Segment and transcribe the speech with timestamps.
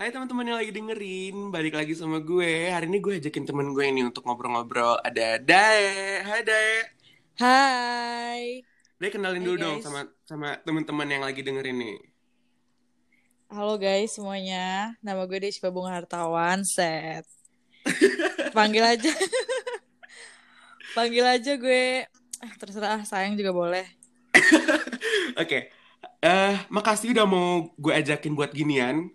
[0.00, 2.72] Hai teman-teman yang lagi dengerin, balik lagi sama gue.
[2.72, 4.96] Hari ini gue ajakin temen gue ini untuk ngobrol-ngobrol.
[5.04, 6.24] Ada Dae.
[6.24, 6.72] Hai Dae.
[7.36, 8.40] Hai.
[8.96, 9.84] Dae kenalin Hai, dulu dong guys.
[9.84, 12.00] sama sama teman-teman yang lagi dengerin nih.
[13.52, 14.96] Halo guys semuanya.
[15.04, 16.64] Nama gue Despa Bunga Hartawan.
[16.64, 17.28] Set.
[18.56, 19.12] Panggil aja.
[20.96, 22.08] Panggil aja gue.
[22.40, 23.84] Ah, terserah sayang juga boleh.
[25.44, 25.68] Oke.
[26.24, 29.12] Eh, makasih udah mau gue ajakin buat ginian.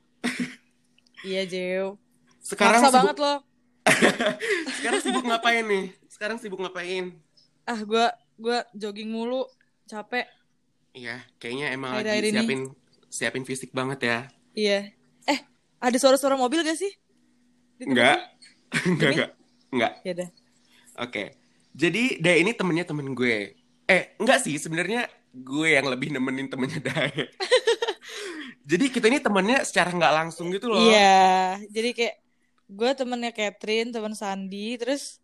[1.26, 1.98] Iya Jew.
[2.46, 3.38] Sekarang Maksa sibuk, banget loh.
[4.78, 5.86] sekarang sibuk ngapain nih?
[6.06, 7.18] Sekarang sibuk ngapain?
[7.66, 8.06] Ah gue
[8.38, 9.50] gue jogging mulu.
[9.90, 10.26] Capek.
[10.94, 12.30] Iya, kayaknya emang lagi ini.
[12.34, 12.62] siapin
[13.10, 14.18] siapin fisik banget ya.
[14.54, 14.80] Iya.
[15.26, 15.40] Eh
[15.82, 16.94] ada suara-suara mobil gak sih?
[17.82, 18.22] Enggak.
[18.86, 19.30] Enggak, enggak.
[19.74, 19.92] Enggak.
[20.06, 20.30] Ya udah.
[21.02, 21.24] Oke.
[21.76, 23.58] Jadi Dae ini temennya temen gue.
[23.86, 27.30] Eh, enggak sih, sebenarnya gue yang lebih nemenin temennya Dae.
[28.66, 30.82] Jadi kita ini temennya secara nggak langsung gitu loh.
[30.82, 31.62] Iya.
[31.70, 32.16] Jadi kayak
[32.66, 35.22] gue temennya Catherine, temen Sandi, terus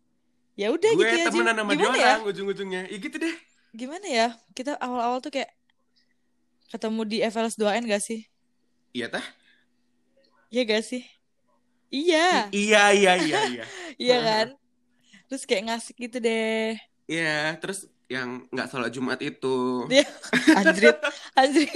[0.54, 1.26] ya udah gitu ya.
[1.26, 2.12] Temenan sama dia Gimana ya?
[2.14, 2.82] orang ujung-ujungnya.
[2.86, 3.34] Ya gitu deh.
[3.72, 5.48] gimana ya kita awal-awal tuh kayak
[6.68, 8.20] ketemu di FLS 2N gak sih
[8.92, 9.24] Iya tah?
[10.52, 11.00] iya gak sih
[11.88, 13.64] iya I- iya, iya, iya, iya.
[14.04, 14.46] iya kan
[15.28, 16.76] terus kayak ngasih gitu deh
[17.08, 19.84] Iya, terus yang nggak sholat Jumat itu.
[19.88, 20.04] dia
[20.60, 20.96] anjrit
[21.34, 21.72] anjrit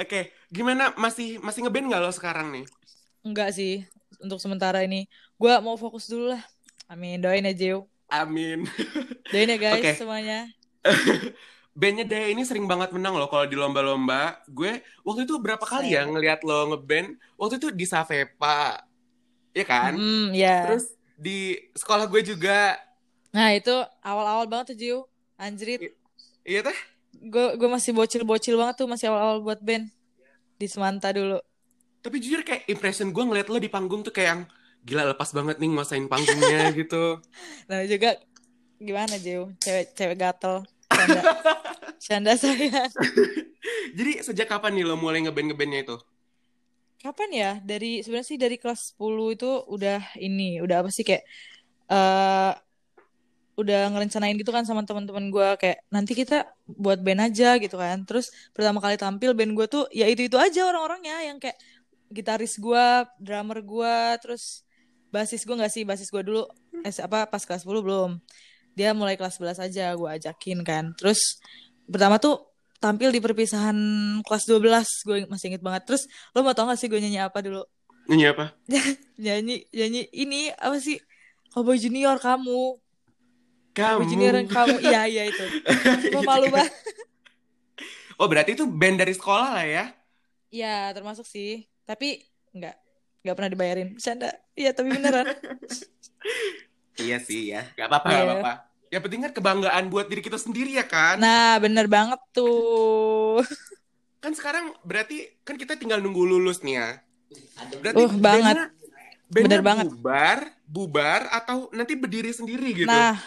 [0.00, 0.20] Oke,
[0.56, 2.64] gimana masih masih ngeband nggak lo sekarang nih?
[3.26, 3.70] enggak sih
[4.24, 4.96] untuk sementara ini
[5.40, 6.42] gua mau fokus dulu lah
[6.90, 8.68] amin doain aja yuk Amin.
[9.30, 9.92] doain ya guys Oke.
[9.98, 10.46] semuanya
[11.80, 14.44] Bandnya Dae ini sering banget menang loh kalau di lomba-lomba.
[14.50, 16.10] Gue waktu itu berapa kali ya Set.
[16.10, 17.16] ngeliat lo ngeband?
[17.40, 18.84] Waktu itu di Savepa,
[19.56, 19.94] ya kan?
[19.94, 22.76] hmm ya Terus di sekolah gue juga,
[23.34, 23.72] nah itu
[24.08, 24.98] awal-awal banget tuh Jiu
[25.44, 25.82] anjrit
[26.46, 26.76] iya teh?
[27.12, 29.88] Gue gue masih bocil-bocil banget tuh masih awal-awal buat band
[30.56, 31.38] di Semanta dulu
[32.02, 34.42] Tapi jujur kayak impression gue ngeliat lo di panggung tuh kayak yang
[34.82, 37.22] gila lepas banget nih nguasain panggungnya gitu.
[37.70, 38.18] Nah juga
[38.82, 39.54] gimana Jiu?
[39.62, 40.66] Cewek cewek gatel.
[40.90, 41.22] Canda.
[42.04, 42.90] Canda saya.
[43.98, 45.96] Jadi sejak kapan nih lo mulai ngeband ngebandnya itu?
[46.98, 47.50] Kapan ya?
[47.62, 51.22] Dari sebenarnya sih dari kelas 10 itu udah ini, udah apa sih kayak
[51.90, 52.52] eh
[53.52, 58.04] udah ngerencanain gitu kan sama teman-teman gue kayak nanti kita buat band aja gitu kan.
[58.08, 61.60] Terus pertama kali tampil band gue tuh ya itu-itu aja orang-orangnya yang kayak
[62.12, 62.86] gitaris gue,
[63.20, 64.64] drummer gue, terus
[65.12, 66.48] basis gue nggak sih, basis gue dulu
[66.84, 68.10] eh, apa pas kelas 10 belum.
[68.72, 70.84] Dia mulai kelas 11 aja gue ajakin kan.
[70.96, 71.40] Terus
[71.84, 73.76] pertama tuh tampil di perpisahan
[74.24, 75.84] kelas 12 gue masih inget banget.
[75.84, 77.62] Terus lo mau tau gak sih gue nyanyi apa dulu?
[78.08, 78.44] Nyanyi apa?
[79.22, 80.96] Nyanyi nyanyi ini apa sih?
[81.52, 82.80] Cowboy Junior kamu.
[83.72, 84.04] Kamu.
[84.04, 84.76] Yang kamu.
[84.80, 85.44] Iya iya itu.
[86.12, 86.52] Gue Gitu malu kan.
[86.60, 86.72] banget.
[88.14, 89.84] Oh berarti itu band dari sekolah lah ya?
[90.48, 91.64] Iya termasuk sih.
[91.82, 92.20] Tapi
[92.52, 92.76] nggak
[93.22, 93.88] nggak pernah dibayarin.
[93.92, 94.28] Bercanda.
[94.52, 95.26] Iya tapi beneran.
[96.94, 97.66] Iya sih ya.
[97.72, 98.14] Gak apa-apa, Iya.
[98.14, 98.52] gak apa-apa.
[98.86, 101.16] Yang penting kan kebanggaan buat diri kita sendiri ya kan?
[101.16, 103.40] Nah bener banget tuh.
[104.22, 106.88] Kan sekarang berarti kan kita tinggal nunggu lulus nih ya.
[107.74, 108.54] Berarti Uh, banget.
[108.54, 108.70] bandnya-
[109.26, 109.86] bandnya Bener banget.
[109.88, 112.86] Bubar, bubar atau nanti berdiri sendiri gitu.
[112.86, 113.18] Nah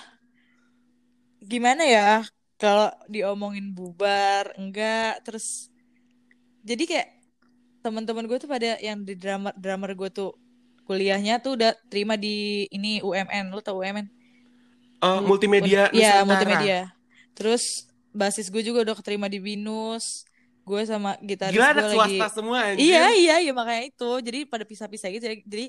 [1.45, 2.25] gimana ya
[2.57, 5.69] kalau diomongin bubar enggak terus
[6.65, 7.07] jadi kayak
[7.79, 10.33] teman-teman gue tuh pada yang di drummer drummer gue tuh
[10.85, 14.09] kuliahnya tuh udah terima di ini UMN lu tau UMN
[15.03, 16.25] Oh, multimedia Iya, Nusantara.
[16.25, 16.79] multimedia.
[17.37, 20.25] Terus basis gue juga udah keterima di Binus.
[20.65, 22.17] Gue sama gitaris Gila gue lagi.
[22.17, 22.89] swasta semua anjir.
[22.89, 24.11] Iya, iya, iya makanya itu.
[24.23, 25.29] Jadi pada pisah-pisah gitu.
[25.29, 25.65] Jadi, jadi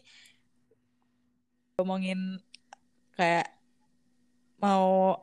[1.76, 2.40] ngomongin
[3.12, 3.50] kayak
[4.56, 5.20] mau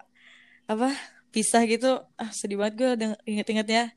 [0.66, 0.94] apa
[1.30, 2.00] pisah gitu.
[2.16, 3.92] Ah sedih banget gue deng- inget-ingetnya.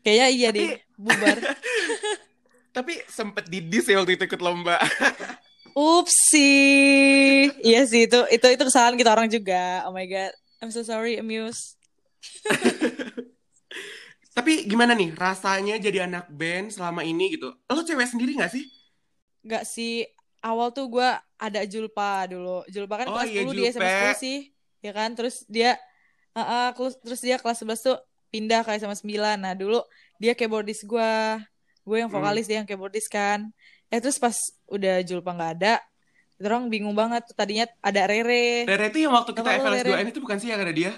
[0.00, 1.36] Kayaknya iya Tapi- deh bubar.
[2.76, 4.78] Tapi sempet didis ya waktu itu ikut lomba.
[5.74, 6.50] Upsi.
[7.60, 9.82] Iya sih itu itu itu kesalahan kita orang juga.
[9.84, 10.30] Oh my god.
[10.60, 11.74] I'm so sorry, Amuse.
[14.30, 17.50] Tapi gimana nih rasanya jadi anak band selama ini gitu?
[17.66, 18.64] Lo cewek sendiri gak sih?
[19.42, 20.06] Gak sih
[20.40, 22.62] awal tuh gue ada Julpa dulu.
[22.70, 24.14] Julpa kan Oh kelas iya, 10 di SMA Julpe.
[24.14, 24.38] 10 sih.
[24.80, 25.12] Ya kan?
[25.12, 25.76] Terus dia
[26.32, 27.96] uh, uh, terus- terus dia kelas 11 tuh
[28.28, 29.10] pindah ke SMA 9.
[29.36, 29.80] Nah, dulu
[30.16, 31.12] dia keyboardis gue.
[31.80, 32.16] Gue yang Hmm.
[32.16, 33.50] vokalis, dia yang keyboardis kan.
[33.88, 34.36] Eh terus pas
[34.66, 35.74] udah Julpa nggak ada,
[36.38, 37.26] orang bingung banget.
[37.30, 38.62] Tadinya ada Rere.
[38.64, 39.90] Rere itu yang waktu kita FLS Rere?
[39.96, 40.92] 2N itu bukan sih yang ada dia?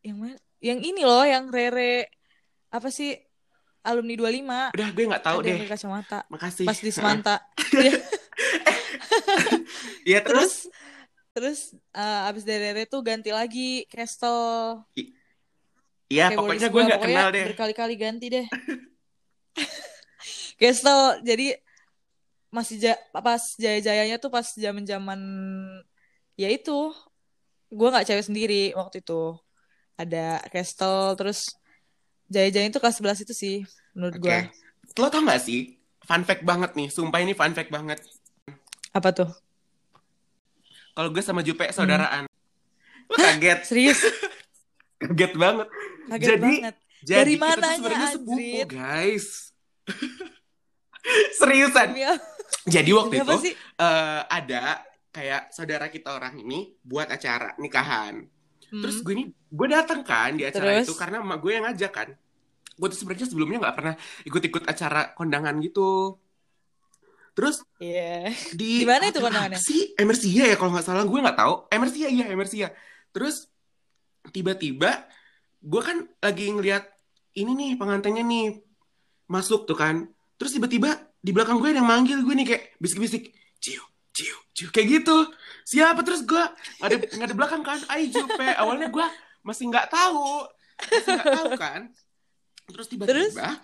[0.00, 0.36] Yang mana?
[0.58, 2.08] Yang ini loh, yang Rere
[2.68, 3.14] apa sih?
[3.78, 4.74] Alumni 25.
[4.74, 5.58] Udah gue gak tahu ada deh.
[5.66, 6.18] kacamata.
[6.28, 6.66] Makasih.
[6.66, 7.36] Pas di Semanta.
[7.78, 7.94] Iya.
[10.08, 10.66] Iya terus?
[11.34, 14.82] Terus eh, abis dari Rere tuh ganti lagi Castle.
[16.08, 17.44] Iya pokoknya gue gua, gak pokoknya kenal deh.
[17.52, 18.46] Berkali-kali ganti deh.
[20.60, 21.54] Gestel jadi
[22.48, 25.20] masih ja, pas jaya-jayanya tuh pas zaman-zaman
[26.34, 26.96] ya itu
[27.68, 29.36] gue nggak cewek sendiri waktu itu
[30.00, 31.52] ada Kestel terus
[32.32, 33.56] jaya-jayanya tuh kelas 11 itu sih
[33.92, 34.24] menurut Oke.
[34.24, 34.38] gue
[34.98, 35.78] Lo tau gak sih?
[36.02, 36.88] Fun fact banget nih.
[36.90, 38.02] Sumpah ini fun fact banget.
[38.98, 39.30] Apa tuh
[40.90, 42.26] Kalau gue sama Jupe saudaraan.
[43.06, 43.62] Lo kaget.
[43.64, 44.02] serius
[45.00, 45.68] kaget banget.
[46.08, 48.66] kaget Jadi, banget Jadi Dari kita mananya, sebenarnya sepupu, anjrit?
[48.68, 49.26] guys.
[51.38, 51.88] Seriusan.
[51.94, 52.20] Apa-
[52.66, 58.26] Jadi waktu demi itu sih eh, ada kayak saudara kita orang ini buat acara nikahan.
[58.68, 58.82] Hmm.
[58.82, 60.84] Terus gue ini gue datang kan di acara Terus?
[60.84, 62.08] itu karena emak gue yang ngajak kan.
[62.74, 63.94] Gue tuh sebenarnya sebelumnya nggak pernah
[64.24, 66.18] ikut-ikut acara kondangan gitu.
[67.38, 68.34] Terus Iya.
[68.50, 69.62] di mana itu kondangannya?
[69.62, 71.54] sih Emersia ya kalau nggak salah gue nggak tahu.
[71.70, 72.74] Emersia iya Emersia.
[73.14, 73.46] Terus
[74.34, 75.06] tiba-tiba
[75.62, 76.82] gue kan lagi ngeliat
[77.38, 78.58] ini nih pengantinnya nih
[79.30, 80.10] masuk tuh kan.
[80.34, 83.30] Terus tiba-tiba di belakang gue ada yang manggil gue nih kayak bisik-bisik
[83.62, 85.30] ciu ciu ciu kayak gitu.
[85.62, 86.42] Siapa terus gue
[86.82, 87.78] nggak ada nggak ada belakang kan?
[87.94, 88.50] Ayo Jupe.
[88.58, 89.06] Awalnya gue
[89.46, 90.42] masih nggak tahu
[90.90, 91.80] masih nggak tahu kan.
[92.66, 93.62] Terus tiba-tiba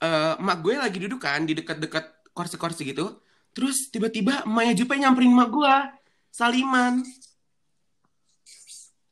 [0.00, 3.20] eh, emak gue lagi duduk kan di dekat-dekat kursi-kursi gitu.
[3.52, 5.76] Terus tiba-tiba emaknya Jupe nyamperin emak gue.
[6.32, 7.04] Saliman.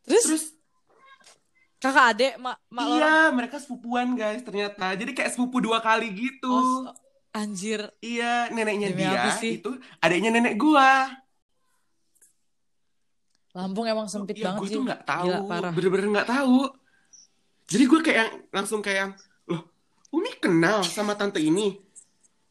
[0.08, 0.44] Terus, Terus
[1.80, 4.92] kakak adek mak lo iya mereka sepupuan guys ternyata.
[4.96, 6.52] Jadi kayak sepupu dua kali gitu.
[6.52, 6.92] Oh,
[7.32, 7.88] anjir.
[8.04, 9.60] Iya neneknya Demi dia sih?
[9.60, 11.08] itu adiknya nenek gua.
[13.50, 14.76] Lampung emang sempit ya, banget gue sih.
[14.78, 15.30] tuh nggak tahu.
[15.74, 16.70] Bener-bener nggak tahu.
[17.70, 19.14] Jadi gue kayak langsung kayak
[19.46, 19.62] loh,
[20.14, 21.78] Umi kenal sama tante ini.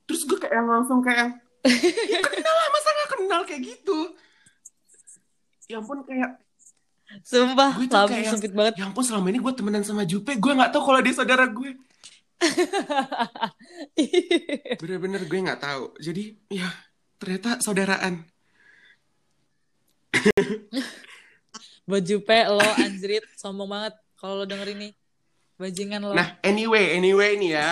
[0.09, 1.39] Terus gue kayak langsung kayak
[2.09, 3.97] ya kenal lah masa nggak kenal kayak gitu.
[5.69, 6.41] Ya ampun kayak
[7.21, 8.73] Sumpah, Gue tuh kayak- sempit banget.
[8.77, 11.73] Ya ampun selama ini gue temenan sama Jupe Gue gak tahu kalau dia saudara gue
[14.77, 16.69] Bener-bener gue gak tahu Jadi ya
[17.17, 18.23] ternyata saudaraan
[21.85, 24.93] Buat Jupe lo anjrit sombong banget kalau lo denger ini.
[25.55, 26.13] Bajingan lo.
[26.13, 27.69] Nah anyway Anyway nih ya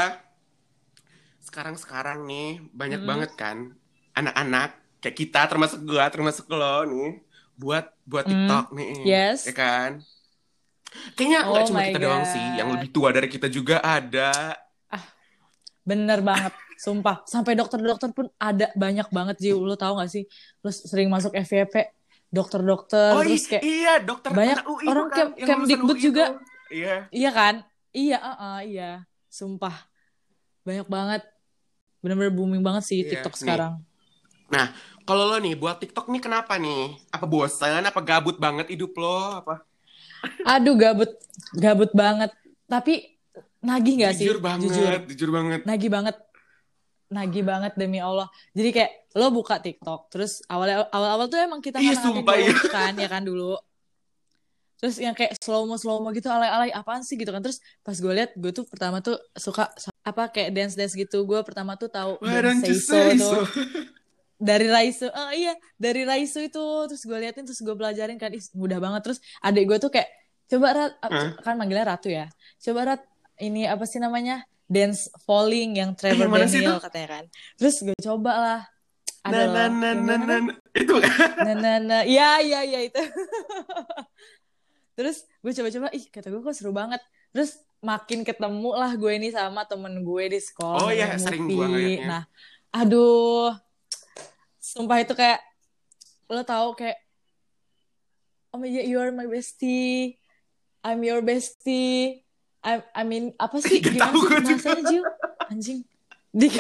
[1.48, 3.10] Sekarang-sekarang nih Banyak Hmm.
[3.10, 3.58] banget kan
[4.14, 7.24] Anak-anak Kayak kita termasuk gue Termasuk lo nih
[7.56, 8.32] Buat buat Hmm.
[8.46, 9.48] TikTok nih Yes.
[9.48, 10.04] Ya kan
[11.16, 12.34] Kayaknya Oh nggak cuma kita doang God.
[12.36, 14.60] sih Yang lebih tua dari kita juga ada
[15.88, 17.24] Bener banget, sumpah.
[17.24, 19.56] Sampai dokter-dokter pun ada banyak banget, Jiw.
[19.64, 20.28] Lo tau gak sih?
[20.60, 21.96] Lo sering masuk FYP,
[22.28, 23.64] dokter-dokter, Oh terus kayak...
[23.64, 26.26] iya dokter banyak UI orang Yang Kemdikbud lulusan UI juga.
[26.68, 27.56] Iya Iya kan?
[27.96, 28.92] Iya, uh iya.
[29.32, 29.88] Sumpah.
[30.68, 31.24] Banyak banget.
[32.00, 33.42] Bener-bener booming banget sih Iya, TikTok nih.
[33.42, 33.74] sekarang.
[35.08, 37.00] Kalau lo nih buat TikTok nih kenapa nih?
[37.16, 37.80] Apa bosan?
[37.88, 39.40] Apa gabut banget hidup lo?
[39.40, 39.64] Apa?
[40.44, 41.08] Aduh, gabut.
[41.56, 42.36] Gabut banget.
[42.68, 43.16] Tapi
[43.64, 44.28] nagih gak sih?
[44.28, 44.92] jujur banget, Jujur.
[45.08, 45.60] jujur, banget.
[45.64, 46.16] Nagih banget.
[47.08, 48.28] Nagih banget demi Allah.
[48.52, 52.52] Jadi kayak lo buka TikTok, terus awal awal tuh emang kita Iya, ngatain sumpah, iya.
[52.68, 53.56] kan, ya kan dulu.
[54.78, 57.40] Terus yang kayak slow mo slow mo gitu alay-alay apaan sih gitu kan.
[57.40, 59.72] Terus pas gue liat gue tuh pertama tuh suka
[60.08, 61.28] apa kayak dance dance gitu.
[61.28, 62.16] Gue pertama tuh tahu
[62.64, 63.44] Seiso tuh so?
[64.40, 65.12] dari Raisu.
[65.12, 69.12] Oh iya, dari Raisu itu terus gue liatin terus gue pelajarin kan Ih, mudah banget.
[69.12, 70.08] Terus adik gue tuh kayak
[70.48, 71.30] coba Rat Hah?
[71.44, 72.32] kan manggilnya Ratu ya.
[72.64, 73.02] Coba Rat
[73.44, 74.48] ini apa sih namanya?
[74.68, 77.24] Dance falling yang Trevor yang mana sih Daniel katanya kan.
[77.60, 78.62] Terus gue coba lah.
[79.28, 80.96] Ada Nah, nah, nah, nah, nah, itu
[81.44, 82.02] Nah, nah, nah.
[82.08, 83.02] Iya, iya, iya itu.
[84.98, 87.04] Terus gue coba-coba, ih kata gue kok seru banget.
[87.36, 90.82] Terus makin ketemu lah gue ini sama temen gue di sekolah.
[90.82, 92.08] Oh iya, sering gua ngeliatnya.
[92.08, 92.24] Nah,
[92.74, 93.54] aduh.
[94.58, 95.40] Sumpah itu kayak,
[96.28, 97.00] lo tau kayak,
[98.52, 100.20] oh my God, you are my bestie.
[100.84, 102.26] I'm your bestie.
[102.66, 103.80] I, I mean, apa sih?
[103.84, 104.38] Gak Gimana sih gue juga.
[104.44, 105.04] bahasanya, Jiu?
[105.48, 105.80] Anjing.
[106.34, 106.48] Di...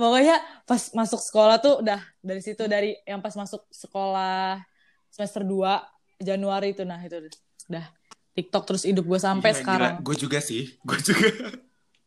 [0.00, 4.64] Pokoknya pas masuk sekolah tuh udah dari situ dari yang pas masuk sekolah
[5.12, 7.20] semester 2 Januari itu nah itu
[7.70, 7.86] udah
[8.34, 10.02] TikTok terus hidup gue sampai sekarang.
[10.02, 11.28] Gue juga sih, gue juga.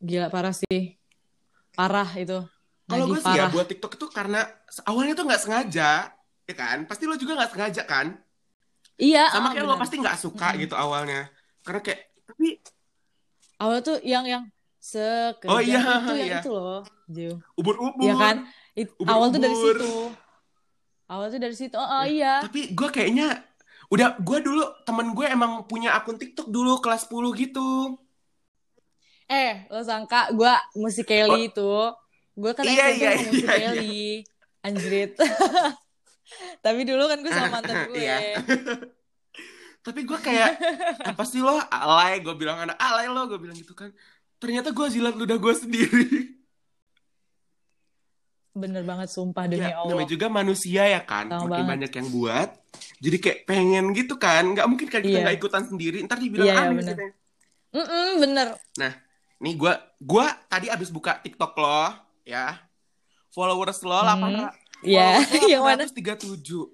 [0.03, 0.99] Gila parah sih.
[1.73, 2.43] Parah itu.
[2.83, 4.43] Kalau gue sih ya buat TikTok itu karena
[4.83, 6.11] awalnya tuh nggak sengaja,
[6.43, 6.83] ya kan?
[6.83, 8.07] Pasti lo juga nggak sengaja kan?
[8.99, 10.61] Iya, Sama ah, kayak lo pasti nggak suka Mm-mm.
[10.67, 11.31] gitu awalnya.
[11.63, 12.59] Karena kayak tapi
[13.63, 14.43] Awal tuh yang yang
[14.83, 16.39] sekejap Oh, iya, itu yang iya.
[16.43, 17.39] itu loh, Jiu.
[17.55, 18.03] ubur-ubur.
[18.03, 18.35] Iya kan?
[18.75, 19.91] It- awal tuh dari situ.
[21.07, 21.75] Awal tuh dari situ.
[21.79, 22.43] Oh, oh iya.
[22.43, 23.39] Tapi gue kayaknya
[23.93, 28.01] udah gue dulu temen gue emang punya akun TikTok dulu kelas 10 gitu.
[29.29, 31.73] Eh, lo sangka gue musik Kelly itu.
[32.33, 32.73] Gue kan Oh.
[32.73, 34.03] Iya, SMP iya, musik iya, Kelly.
[34.65, 35.13] Anjrit.
[36.65, 38.01] Tapi dulu kan gue sama mantan gue.
[38.01, 38.17] Iya.
[39.83, 40.63] tapi gue kayak
[41.11, 43.91] apa sih lo alay gue bilang anak alay lo gue bilang gitu kan
[44.39, 46.07] ternyata gue jilat ludah gue sendiri
[48.53, 49.89] Bener banget sumpah demi ya Allah.
[49.89, 51.71] namanya juga manusia ya kan Sama makin banget.
[51.73, 52.49] banyak yang buat
[53.03, 55.23] jadi kayak pengen gitu kan nggak mungkin kan kita Iya.
[55.25, 56.95] nggak ikutan sendiri ntar dibilang Iya, iya, aneh bener.
[56.95, 57.05] gitu.
[57.73, 58.47] Mm-mm, bener.
[59.43, 61.91] nih gue gua tadi abis buka TikTok lo
[62.23, 62.61] ya
[63.33, 64.05] followers lo Hmm.
[64.05, 64.31] delapan
[64.83, 65.07] Iya,
[65.49, 65.83] yang mana?
[65.89, 66.69] tiga tujuh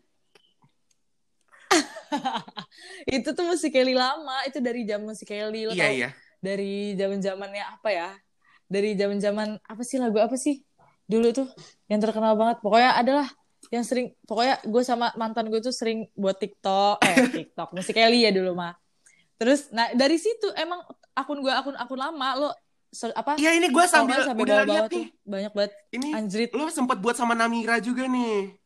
[3.15, 5.93] Itu tuh musik Kelly lama, itu dari zaman musik Kelly lo iya tau?
[5.93, 6.09] iya
[6.41, 8.09] Dari zaman-zamannya apa ya?
[8.69, 10.61] Dari zaman-zaman apa sih lagu apa sih?
[11.09, 11.47] Dulu tuh
[11.89, 12.61] yang terkenal banget.
[12.61, 13.25] Pokoknya adalah
[13.73, 18.29] yang sering pokoknya gue sama mantan gue tuh sering buat TikTok, eh TikTok musik Kelly
[18.29, 18.77] ya dulu mah.
[19.41, 20.85] Terus nah dari situ emang
[21.17, 22.49] akun gue akun akun lama lo
[22.89, 23.37] se- apa?
[23.37, 26.49] iya ini gue sambil sampai udah bawah-bawah lihat tuh nih banyak banget ini anjrit.
[26.55, 28.57] lo sempet buat sama Namira juga nih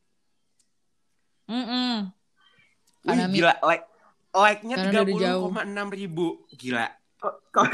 [1.43, 2.07] Mm-mm.
[3.03, 3.35] Wih, Anami.
[3.35, 3.83] gila like
[4.31, 6.87] like-nya tiga puluh koma enam ribu gila
[7.55, 7.67] kok.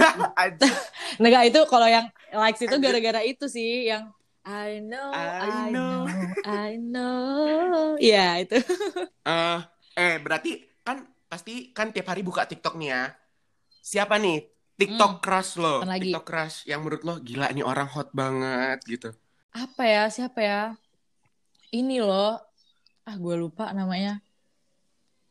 [1.22, 4.10] Enggak itu kalau yang likes itu gara-gara itu sih yang
[4.48, 6.08] I know, I I, know.
[6.08, 8.00] know, I know.
[8.00, 8.58] Iya itu.
[9.28, 9.60] Eh,
[10.00, 13.04] eh berarti kan pasti kan tiap hari buka TikTok nih ya.
[13.84, 14.48] Siapa nih
[14.80, 15.84] TikTok crush lo?
[15.84, 15.92] Hmm.
[15.92, 16.10] lagi?
[16.10, 19.10] TikTok crush yang menurut lo gila nih orang hot banget gitu.
[19.54, 20.04] Apa ya?
[20.08, 20.62] Siapa ya?
[21.70, 22.40] Ini loh.
[23.06, 24.22] Ah, gue lupa namanya.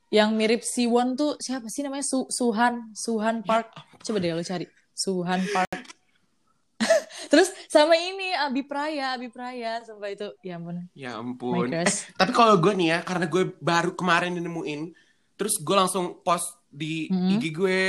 [0.08, 2.04] Yang mirip Siwon tuh siapa sih namanya?
[2.04, 3.72] Su Suhan, Suhan Park.
[4.04, 4.64] Coba deh lo cari.
[4.96, 5.67] Suhan Park.
[7.78, 10.82] Sama ini Abi Praya, Abi Praya sampai itu ya ampun.
[10.92, 11.70] Ya ampun.
[11.70, 12.10] crush.
[12.12, 14.90] Tapi kalau gue nih ya, karena gue baru kemarin nemuin,
[15.34, 17.30] terus gue langsung post di Mhm.
[17.32, 17.82] IG gue.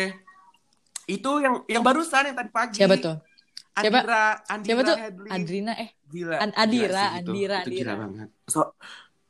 [1.08, 2.78] Itu yang yang barusan yang tadi pagi.
[2.78, 3.18] Siapa tuh?
[3.74, 3.98] Siapa?
[3.98, 4.98] Andira, Andira Siapa tuh?
[5.00, 5.30] Hadley.
[5.32, 6.36] Adrina eh Gila.
[6.38, 7.32] An- Gila Adira, sih itu.
[7.32, 7.94] Andira, Itu gila Andira.
[7.98, 8.30] banget.
[8.46, 8.60] So,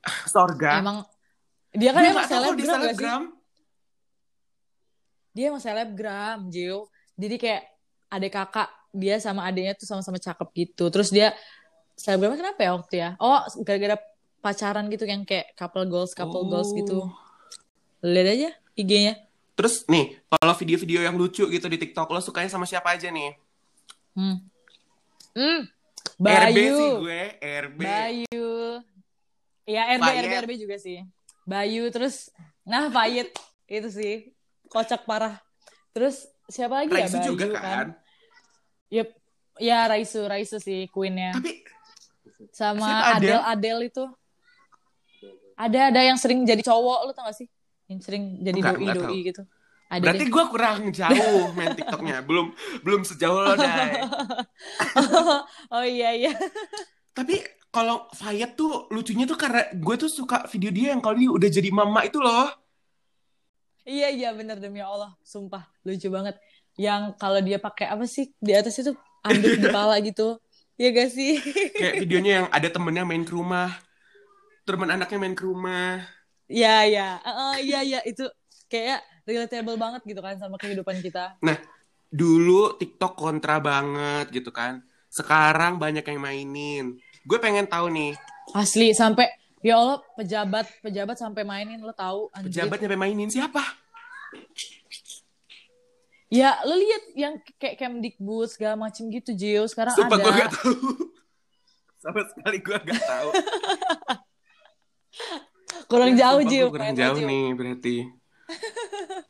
[0.33, 0.71] Sorga.
[0.77, 0.97] emang
[1.71, 3.37] dia kan Gue emang dia selebgram gak sih?
[5.29, 6.79] Dia emang selebgram, Jill.
[7.15, 7.63] Jadi kayak
[8.09, 10.89] adik kakak dia sama adiknya tuh sama-sama cakep gitu.
[10.89, 11.33] Terus dia
[11.99, 13.09] selebgramnya kenapa ya waktu ya?
[13.19, 13.97] Oh, gara-gara
[14.39, 17.05] pacaran gitu yang kayak couple goals, couple goals gitu.
[17.05, 17.11] Oh.
[18.03, 19.19] Lihat aja IG-nya.
[19.59, 23.35] Terus nih, kalau video-video yang lucu gitu di TikTok, lo sukanya sama siapa aja nih?
[24.15, 24.39] Hmm.
[25.35, 25.67] Hmm.
[26.19, 27.03] RB sih Bayu.
[27.03, 27.79] gue, RB.
[27.83, 28.51] Bayu.
[29.67, 30.23] Ya RB, Payet.
[30.23, 31.03] RB, RB juga sih.
[31.43, 32.29] Bayu terus
[32.63, 33.33] nah Payet
[33.67, 34.13] itu sih
[34.71, 35.43] kocak parah.
[35.91, 37.87] Terus siapa lagi Raisu ya Bayu juga kan.
[38.89, 39.07] Yep.
[39.59, 41.35] Ya Raisu, Raisu sih queennya.
[41.35, 41.61] Tapi
[42.55, 43.41] Sama Adele, Adele?
[43.43, 44.05] Adele itu.
[45.59, 47.47] Ada ada yang sering jadi cowok, lu tau gak sih?
[47.91, 49.43] Yang sering jadi doi doi gitu.
[49.89, 50.31] Ada berarti deh.
[50.31, 52.21] gue kurang jauh main TikToknya.
[52.29, 52.53] Belum
[52.85, 54.05] belum sejauh lo, Dai.
[55.75, 56.31] oh iya iya.
[57.11, 57.41] Tapi
[57.73, 61.49] kalau Fayet tuh lucunya tuh karena gue tuh suka video dia yang kalau dia udah
[61.49, 62.53] jadi mama itu loh.
[63.89, 66.37] Iya iya bener demi Allah, sumpah lucu banget.
[66.79, 70.39] Yang kalau dia pakai apa sih di atas itu anduk di kepala gitu.
[70.79, 71.43] Iya gak sih?
[71.75, 73.75] Kayak videonya yang ada temennya main ke rumah.
[74.63, 76.07] Temen anaknya main ke rumah.
[76.47, 77.09] Iya iya.
[77.19, 78.23] Heeh, iya iya itu
[78.71, 81.35] kayak relatable banget gitu kan sama kehidupan kita.
[82.09, 84.79] Dulu TikTok kontra banget gitu kan.
[85.11, 86.85] Sekarang banyak yang mainin.
[87.27, 88.15] Gue pengen tahu nih,
[88.55, 89.29] Asli sampai
[89.61, 92.65] ya Allah pejabat pejabat sampai mainin lo tahu anjir.
[92.65, 93.61] pejabat nyampe mainin siapa?
[96.29, 100.23] Ya lo lihat yang kayak Kemdikbud segala macem gitu Jio sekarang Sumpah ada.
[100.23, 100.73] gue gak tahu.
[102.01, 103.29] Sama sekali gue gak tahu.
[105.85, 106.67] Kurang Ya, jauh Jio.
[106.69, 107.95] kurang jauh nih berarti.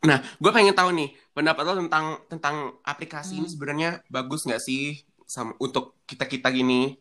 [0.00, 3.52] Nah, gue pengen tahu nih pendapat lo tentang tentang aplikasi ini Hmm.
[3.52, 6.96] sebenarnya bagus nggak sih sama untuk kita kita gini?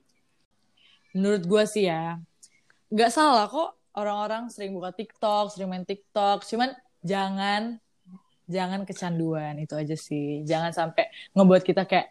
[1.10, 2.20] Menurut gue sih ya,
[2.90, 6.44] nggak salah kok orang-orang sering buka TikTok, sering main TikTok.
[6.44, 7.80] Cuman jangan
[8.50, 10.42] jangan kecanduan itu aja sih.
[10.44, 12.10] Jangan sampai ngebuat kita kayak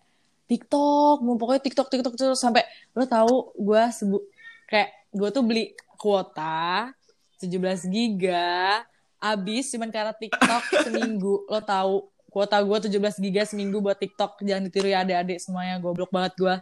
[0.49, 2.65] TikTok, mau pokoknya TikTok TikTok terus sampai
[2.97, 4.23] lo tahu gue sebut
[4.65, 6.89] kayak gue tuh beli kuota
[7.37, 8.81] 17 giga
[9.19, 11.45] abis cuman karena TikTok seminggu.
[11.51, 16.09] Lo tahu kuota gue 17 giga seminggu buat TikTok jangan ditiru ya adik-adik semuanya goblok
[16.15, 16.55] banget gue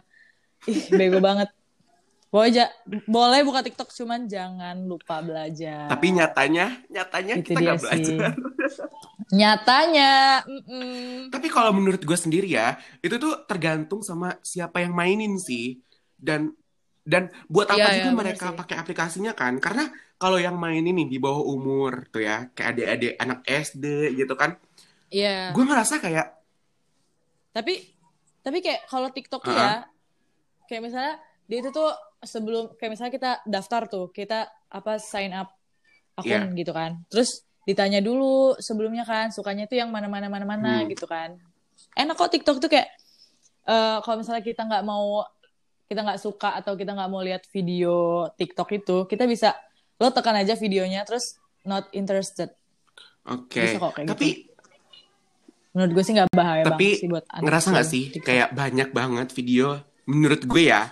[0.67, 1.53] ih bego banget.
[2.27, 2.51] Boleh
[3.07, 5.87] boleh buka TikTok cuman jangan lupa belajar.
[5.87, 8.31] Tapi nyatanya, nyatanya Itu kita nggak belajar.
[9.27, 11.27] nyatanya mm-mm.
[11.27, 15.79] Tapi kalau menurut gue sendiri ya, itu tuh tergantung sama siapa yang mainin sih.
[16.15, 16.55] Dan
[17.03, 18.57] dan buat apa Iya, juga iya, bener mereka sih.
[18.57, 19.59] pakai aplikasinya kan?
[19.59, 23.85] Karena kalau yang mainin nih di bawah umur tuh ya, kayak adik-adik anak SD
[24.17, 24.55] gitu kan,
[25.07, 25.55] Iya.
[25.55, 26.27] gue ngerasa kayak
[27.49, 27.79] tapi
[28.43, 29.63] tapi kayak kalau TikTok tuh Uh-uh.
[29.63, 29.87] ya
[30.67, 31.13] kayak misalnya
[31.47, 31.89] dia itu tuh
[32.21, 35.47] sebelum kayak misalnya kita daftar tuh kita apa sign up
[36.13, 40.87] akun gitu kan terus ditanya dulu sebelumnya kan sukanya tuh yang mana-mana mana-mana Hmm.
[40.87, 41.35] gitu kan.
[41.93, 42.87] Enak kok TikTok tuh kayak
[43.67, 45.27] eh kalau misalnya kita nggak mau
[45.85, 47.95] kita nggak suka atau kita nggak mau lihat video
[48.33, 49.51] TikTok itu, kita bisa
[49.97, 52.55] lo tekan aja videonya terus not interested.
[53.23, 53.59] Oke.
[53.61, 54.47] Bisa kok kayak Tapi
[55.69, 58.25] Menurut gue sih nggak bahaya tapi banget sih buat anak ngerasa nggak sih TikTok.
[58.25, 59.65] kayak banyak banget video
[60.03, 60.89] menurut gue ya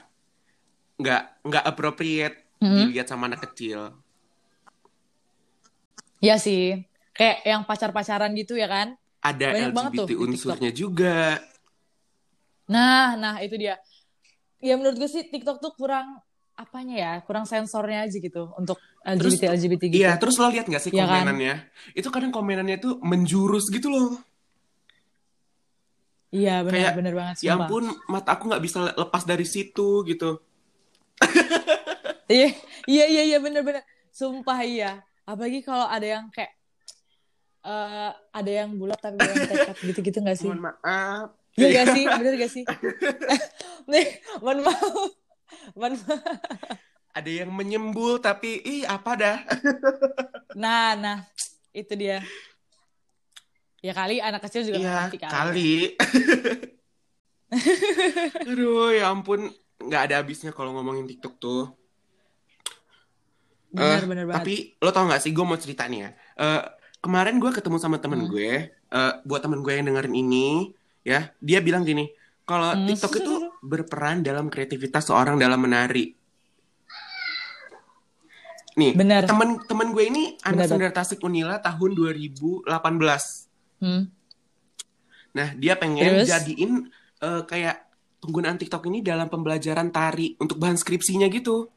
[0.95, 2.77] nggak nggak appropriate Mhm.
[2.87, 3.97] dilihat sama anak kecil.
[6.19, 6.83] Iya sih.
[7.11, 8.87] Kayak yang pacar-pacaran gitu ya kan?
[9.23, 10.27] Ada Banyak banget tuh LGBT TikTok.
[10.29, 11.17] unsurnya juga.
[12.67, 13.79] Nah, nah itu dia.
[14.59, 16.19] Ya menurut gue sih TikTok tuh kurang
[16.55, 20.01] apanya ya, kurang sensornya aja gitu untuk Terus- LGBT LGBT gitu.
[20.01, 21.25] Iya, terus lo lihat nggak sih Iya kan?
[21.93, 24.17] Itu kadang komenannya tuh menjurus gitu loh.
[26.33, 27.67] Iya benar Kayak, benar banget Ya sumpah.
[27.69, 30.41] ampun, mata aku nggak bisa lepas dari situ gitu.
[32.25, 32.49] Iya
[32.89, 33.83] iya iya iya benar benar.
[34.09, 35.05] Sumpah iya.
[35.25, 36.53] Apalagi kalau ada yang kayak
[37.65, 40.45] eh ada yang bulat tapi yang tekad gitu-gitu gak sih?
[40.45, 41.27] Mohon maaf.
[41.57, 42.03] Iya gak sih?
[42.05, 42.63] Bener gak sih?
[43.91, 45.09] Nih, mohon maaf.
[45.73, 46.77] Mohon maaf.
[47.15, 49.37] Ada yang menyembul tapi ih apa dah?
[50.55, 51.17] Nah, nah,
[51.75, 52.23] itu dia.
[53.83, 55.33] Ya kali anak kecil juga Iya, ngerti kali.
[55.35, 55.73] kali.
[58.47, 59.51] Aduh, ya ampun,
[59.83, 61.75] nggak ada habisnya kalau ngomongin TikTok tuh.
[63.75, 64.39] Eh, bener banget.
[64.39, 66.09] Tapi lo tau gak sih, gue mau cerita nih ya.
[66.35, 66.61] Eh,
[66.99, 68.31] kemarin gue ketemu sama temen Hmm.
[68.31, 72.09] gue, eh, buat temen gue yang dengerin ini, ya, dia bilang gini,
[72.43, 72.87] kalau Hmm.
[72.87, 76.15] TikTok itu berperan dalam kreativitas seorang dalam menari.
[78.75, 79.23] Nih, Bener.
[79.23, 83.47] temen temen gue ini anak sendiri Tasik Unila tahun 2018.
[83.79, 84.11] Hmm.
[85.31, 86.27] Nah, dia pengen Terus?
[86.27, 87.87] jadiin eh, kayak
[88.19, 91.71] penggunaan TikTok ini dalam pembelajaran tari untuk bahan skripsinya gitu.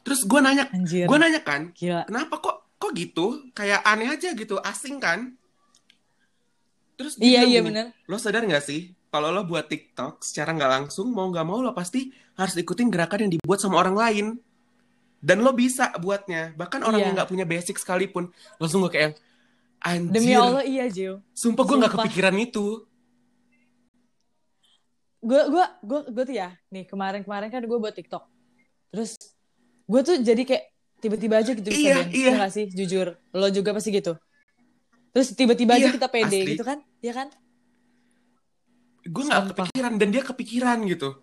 [0.00, 2.08] Terus gue nanya, gue nanya kan, Gila.
[2.08, 3.26] kenapa kok kok gitu?
[3.52, 5.36] Kayak aneh aja gitu, asing kan?
[6.96, 7.86] Terus dia Iya, iya gini, bener.
[8.04, 11.72] Lo sadar nggak sih, kalau lo buat TikTok secara nggak langsung mau nggak mau lo
[11.72, 14.26] pasti harus ikutin gerakan yang dibuat sama orang lain.
[15.20, 17.06] Dan lo bisa buatnya, bahkan orang Iya.
[17.08, 18.32] yang nggak punya basic sekalipun.
[18.56, 19.20] Langsung gue kayak,
[19.78, 21.20] anjir, Demi Allah iya, Jill.
[21.36, 22.88] sumpah gue nggak kepikiran itu.
[25.20, 28.24] Gue gue gue gue tuh ya, nih kemarin-kemarin kan gue buat TikTok.
[28.88, 29.20] Terus
[29.90, 30.64] gue tuh jadi kayak
[31.00, 32.12] tiba-tiba aja gitu bisa Iya, dance.
[32.12, 32.20] iya.
[32.20, 32.64] Iya nggak sih?
[32.70, 33.06] Jujur.
[33.32, 34.14] Lo juga pasti gitu.
[35.10, 36.50] Terus tiba-tiba aja Iya, kita pede asli.
[36.54, 36.78] gitu kan?
[37.00, 37.28] Iya kan?
[39.00, 41.16] gue nggak kepikiran dan dia kepikiran gitu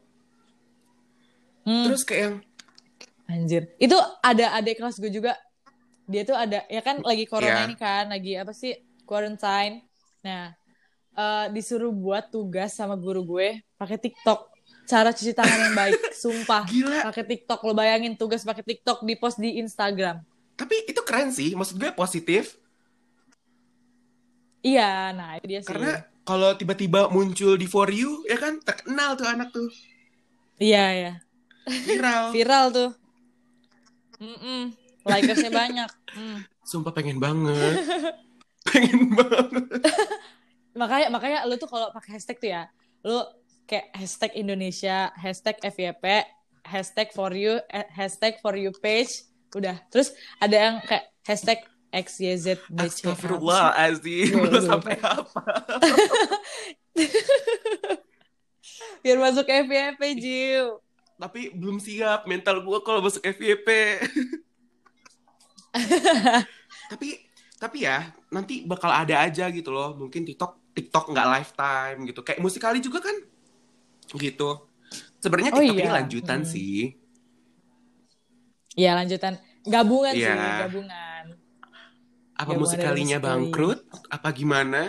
[1.62, 1.84] Hmm.
[1.86, 2.36] terus kayak yang
[3.28, 3.76] Anjir.
[3.76, 5.36] Itu ada adik kelas gue juga.
[6.08, 7.68] Dia tuh ada, ya kan lagi corona Iya.
[7.68, 8.72] ini kan, lagi apa sih,
[9.04, 9.84] quarantine.
[10.24, 10.56] Nah,
[11.12, 14.48] eh, disuruh buat tugas sama guru gue pakai TikTok.
[14.88, 16.66] Cara cuci tangan yang baik, sumpah.
[16.66, 20.20] gila Pakai TikTok, lo bayangin tugas pakai TikTok di post di Instagram.
[20.54, 22.58] tapi itu keren sih maksud gue positif
[24.60, 25.70] Iya, nah itu dia sih.
[25.70, 29.70] karena kalau tiba-tiba muncul di for you ya kan terkenal tuh anak tuh
[30.58, 31.14] Iya, iya.
[31.68, 32.90] viral Viral tuh.
[34.18, 34.74] Mm-mm.
[35.04, 35.90] Likersnya banyak.
[36.10, 36.40] Hmm.
[36.62, 37.80] sumpah pengen banget
[38.68, 39.64] pengen banget
[40.76, 42.68] makanya makanya lu tuh kalau pakai hashtag tuh ya
[43.00, 43.24] lu
[43.68, 46.24] kayak hashtag Indonesia hashtag FYP
[46.64, 49.76] hashtag for you eh, hashtag for you page udah.
[49.88, 55.42] Terus ada yang kayak hashtag XYZ BC Astagfirullahaladzim Gue- lo gue sampai apa?
[59.04, 60.80] Biar masuk FYP Jill.
[61.18, 63.68] Tapi belum siap mental gue kalau masuk FYP
[66.92, 67.22] tapi
[67.58, 69.96] tapi ya nanti bakal ada aja gitu loh.
[69.96, 72.20] Mungkin TikTok TikTok nggak lifetime gitu.
[72.22, 73.16] Kayak musikali juga kan
[74.14, 74.50] gitu
[75.18, 75.92] sebenarnya Oh TikTok ini iya.
[75.94, 76.48] lanjutan Hmm.
[76.48, 76.96] sih
[78.74, 80.64] ya lanjutan gabungan sih Iya.
[80.64, 81.24] gabungan
[82.32, 83.28] apa Gabungan musikalinya musikali.
[83.44, 84.82] bangkrut apa gimana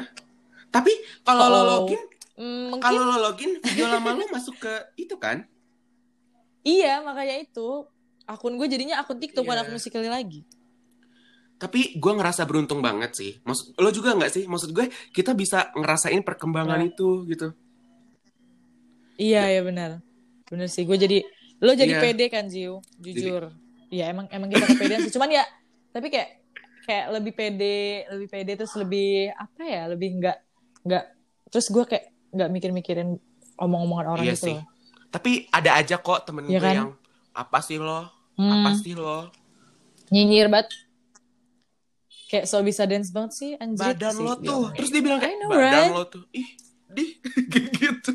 [0.68, 1.64] tapi kalau lo Oh.
[1.64, 2.02] login
[2.38, 5.42] Hmm, mungkin kalau lo login video lama lo masuk ke itu kan
[6.62, 7.88] iya makanya itu
[8.24, 9.64] akun gue jadinya akun TikTok bukan Iya.
[9.64, 10.40] akun musikali lagi
[11.58, 15.74] tapi gue ngerasa beruntung banget sih maksud lo juga nggak sih maksud gue kita bisa
[15.74, 16.88] ngerasain perkembangan Iya.
[16.88, 17.48] itu gitu
[19.18, 19.90] Iya ya benar.
[20.46, 20.86] Benar sih.
[20.86, 21.20] Gue jadi
[21.58, 22.00] lo jadi Iya.
[22.00, 23.50] pede kan Jiu, jujur.
[23.88, 25.12] Iya emang emang kita kepedean sih.
[25.12, 25.44] Cuman ya
[25.90, 26.38] tapi kayak
[26.84, 27.78] kayak lebih pede,
[28.08, 29.82] lebih pede terus lebih apa ya?
[29.86, 30.38] Lebih enggak
[30.82, 31.04] enggak
[31.48, 33.16] terus gue kayak nggak mikir-mikirin
[33.56, 34.64] omong-omongan orang iya gitu sih loh.
[35.08, 36.76] tapi ada aja kok temen Iya gue kan?
[36.76, 36.90] yang
[37.32, 38.04] apa sih lo
[38.36, 39.32] Hmm, apa sih lo
[40.08, 40.70] nyinyir banget.
[42.28, 44.76] Kayak so bisa dance banget sih anjir badan sih, lo tuh ngomong.
[44.76, 45.90] terus dia bilang kayak know, badan right?
[45.90, 46.48] lo tuh ih
[46.94, 47.04] di
[47.48, 48.12] gitu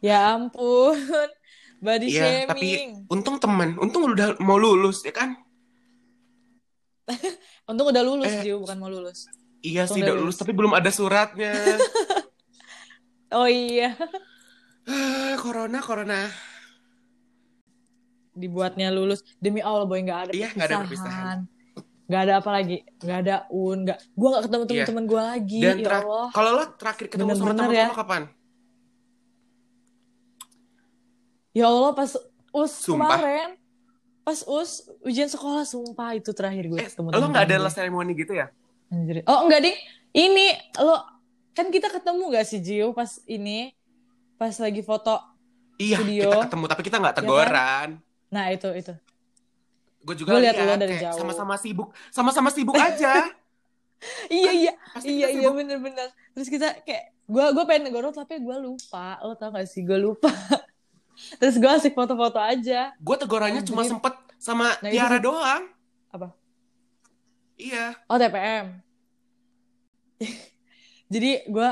[0.00, 0.94] Ya ampun.
[1.78, 3.06] Body Iya, tapi shaming.
[3.06, 5.38] untung teman untung udah mau lulus ya kan
[7.70, 8.42] Untung udah lulus, Eh.
[8.42, 9.30] Jiu, bukan mau lulus.
[9.60, 11.54] Iya Untung sih udah udah lulus tapi belum ada suratnya.
[13.28, 13.92] Oh iya.
[15.38, 16.32] Corona corona.
[18.32, 19.20] Dibuatnya lulus.
[19.36, 21.38] Demi Allah, boy, nggak ada Iya, nggak ada perpisahan.
[22.08, 22.76] Nggak ada apa lagi.
[22.98, 23.78] Nggak ada un.
[23.84, 23.98] Nggak...
[24.14, 24.68] Gue nggak ketemu Iya.
[24.72, 25.60] temen-temen gue lagi.
[25.60, 26.26] Dan ya Allah.
[26.32, 27.86] kalau lo terakhir ketemu sama Bener-bener teman ya.
[27.86, 28.22] lo kapan?
[31.50, 32.12] Ya Allah, pas
[32.50, 33.16] us Sumpah.
[33.16, 33.48] kemarin.
[34.22, 38.12] Pas us ujian sekolah, sumpah itu terakhir gue Eh, ketemu lo nggak ada last ceremony
[38.14, 38.52] gitu ya?
[38.88, 39.24] Anjir.
[39.24, 39.76] Oh enggak ding.
[40.10, 40.46] Ini
[40.78, 40.96] lo
[41.52, 43.72] kan kita ketemu gak sih Jiu pas ini
[44.36, 45.16] pas lagi foto.
[45.76, 46.28] Iya, Studio.
[46.28, 47.24] kita ketemu tapi kita nggak Ya kan?
[47.24, 47.88] teguran.
[48.28, 48.92] Nah itu itu.
[50.00, 51.16] Gue juga lihat lo dari jauh.
[51.16, 53.32] sama-sama sibuk, sama-sama sibuk aja.
[54.28, 55.56] iya iya Pasti iya iya sibuk.
[55.56, 56.08] bener-bener.
[56.32, 59.16] Terus kita kayak gue gue pengen negorot tapi gue lupa.
[59.22, 60.28] Lo tau gak sih gue lupa.
[61.36, 62.92] Terus gue asik foto-foto aja.
[62.96, 63.92] Gue tegurannya cuma Anjir.
[63.92, 65.62] sempet sama Nah, Tiara doang.
[66.08, 66.30] Apa?
[67.54, 67.98] Iya.
[68.06, 68.78] Oh TPM.
[71.08, 71.70] Jadi gue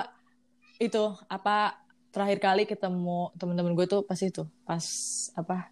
[0.78, 1.76] itu apa
[2.10, 4.84] terakhir kali ketemu temen-temen gue tuh pas itu pas
[5.34, 5.68] apa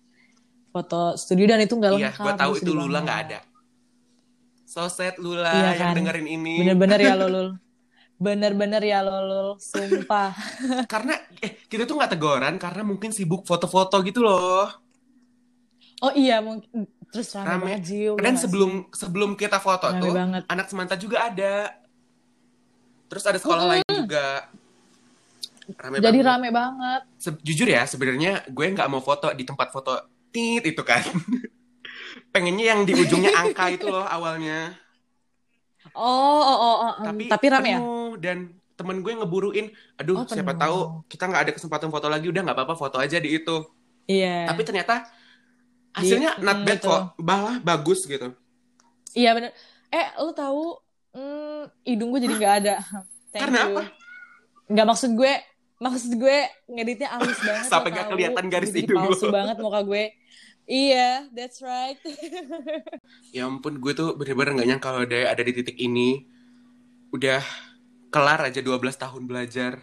[0.71, 2.25] foto studio dan itu nggak Iya, lengkap.
[2.25, 3.39] gue tahu itu Lula nggak ada.
[4.65, 5.95] So sad Lula Iya yang kan?
[5.97, 6.55] dengerin ini.
[6.61, 7.49] Bener-bener ya lo Lul.
[8.25, 9.49] Bener-bener ya lo Lul.
[9.61, 10.33] Sumpah.
[10.93, 11.13] Karena
[11.45, 14.73] eh kita tuh nggak teguran karena mungkin sibuk foto-foto gitu loh.
[16.01, 17.65] Oh iya mungkin terus rame, Rame.
[17.69, 18.13] banget Jiu.
[18.17, 20.01] Dan sebelum sebelum kita foto sih?
[20.01, 20.43] rame tuh banget.
[20.49, 21.77] anak semanta juga ada.
[23.13, 24.49] Terus ada sekolah lain juga.
[25.77, 26.29] Rame Jadi banget.
[26.29, 27.01] rame banget.
[27.21, 30.01] Se- jujur ya sebenarnya gue nggak mau foto di tempat foto
[30.33, 31.05] tit itu kan.
[32.35, 34.75] Pengennya yang di ujungnya angka itu loh awalnya.
[35.95, 36.93] Oh oh oh, oh.
[37.07, 37.81] Tapi, tapi rame ya.
[38.19, 38.39] dan
[38.75, 39.71] temen gue ngeburuin.
[39.99, 43.23] Aduh Oh, siapa tahu kita nggak ada kesempatan foto lagi udah nggak apa-apa foto aja
[43.23, 43.63] di itu.
[44.11, 44.51] Iya.
[44.51, 45.07] Tapi ternyata
[45.95, 46.91] hasilnya Di- not mm, bad betul.
[46.91, 48.35] kok, malah bagus gitu.
[49.15, 49.55] Iya bener.
[49.95, 50.63] Eh lo tahu
[51.15, 52.75] mm, hidung gue jadi nggak ada.
[53.31, 53.71] Thank Karena you.
[53.79, 53.83] apa?
[54.65, 55.33] Nggak maksud gue,
[55.79, 57.67] maksud gue ngeditnya halus banget.
[57.73, 60.05] Sampai nggak kelihatan garis hidung palsu banget muka gue.
[60.65, 62.01] Iya, that's right.
[63.37, 66.25] Ya ampun, gue tuh bener-bener gak nyangka kalau ada ada di titik ini.
[67.11, 67.43] Udah
[68.09, 69.83] kelar aja 12 tahun belajar.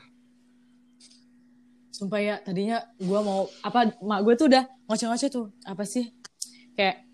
[1.92, 3.94] Sumpah ya, tadinya gue mau apa?
[4.00, 5.54] Mak gue tuh udah ngoceh-ngoceh tuh.
[5.64, 6.10] Apa sih?
[6.74, 7.06] Kayak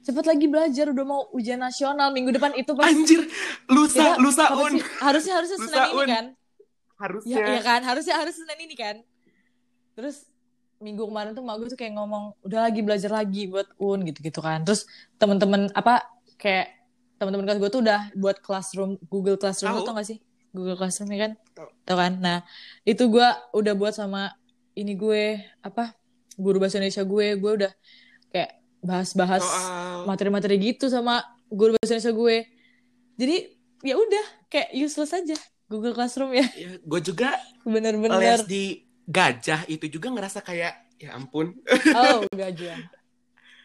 [0.00, 3.28] cepet lagi belajar udah mau ujian nasional minggu depan itu pas Anjir,
[3.68, 4.72] lusa, Kita- lusa un.
[4.72, 4.82] sih?
[5.04, 6.08] harusnya harusnya Lusa, Senin ini Un.
[6.08, 6.26] kan
[6.96, 7.36] Harusnya.
[7.36, 8.96] Ya, iya kan, harusnya harus Senin ini kan.
[9.92, 10.24] Terus
[10.78, 14.38] minggu kemarin tuh mak gue tuh kayak ngomong udah lagi belajar lagi buat un gitu-gitu
[14.38, 14.62] kan.
[14.62, 14.86] Terus
[15.18, 16.06] temen-temen apa
[16.38, 16.74] kayak
[17.18, 20.18] temen-temen kelas gue tuh udah buat classroom Google Classroom tau gak sih?
[20.54, 21.32] Google Classroom ya kan?
[21.54, 21.68] Tahu.
[21.84, 22.12] Tau kan?
[22.22, 22.38] Nah
[22.86, 24.32] itu gue udah buat sama
[24.78, 25.98] ini gue apa
[26.38, 27.72] guru bahasa Indonesia gue gue udah
[28.30, 29.42] kayak bahas-bahas
[30.06, 32.36] materi-materi gitu sama guru bahasa Indonesia gue.
[33.18, 33.36] Jadi
[33.82, 35.34] ya udah kayak useless aja
[35.68, 37.34] Google Classroom ya ya, gue juga
[37.66, 38.16] bener-bener.
[38.18, 41.56] les di gajah itu juga ngerasa kayak ya ampun
[41.90, 42.76] Oh, gajah.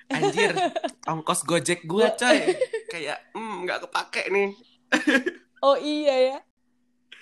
[0.07, 0.55] anjir
[1.03, 2.39] ongkos gojek gue coy
[2.93, 4.49] kayak hmm nggak kepake nih
[5.63, 6.37] Oh iya ya.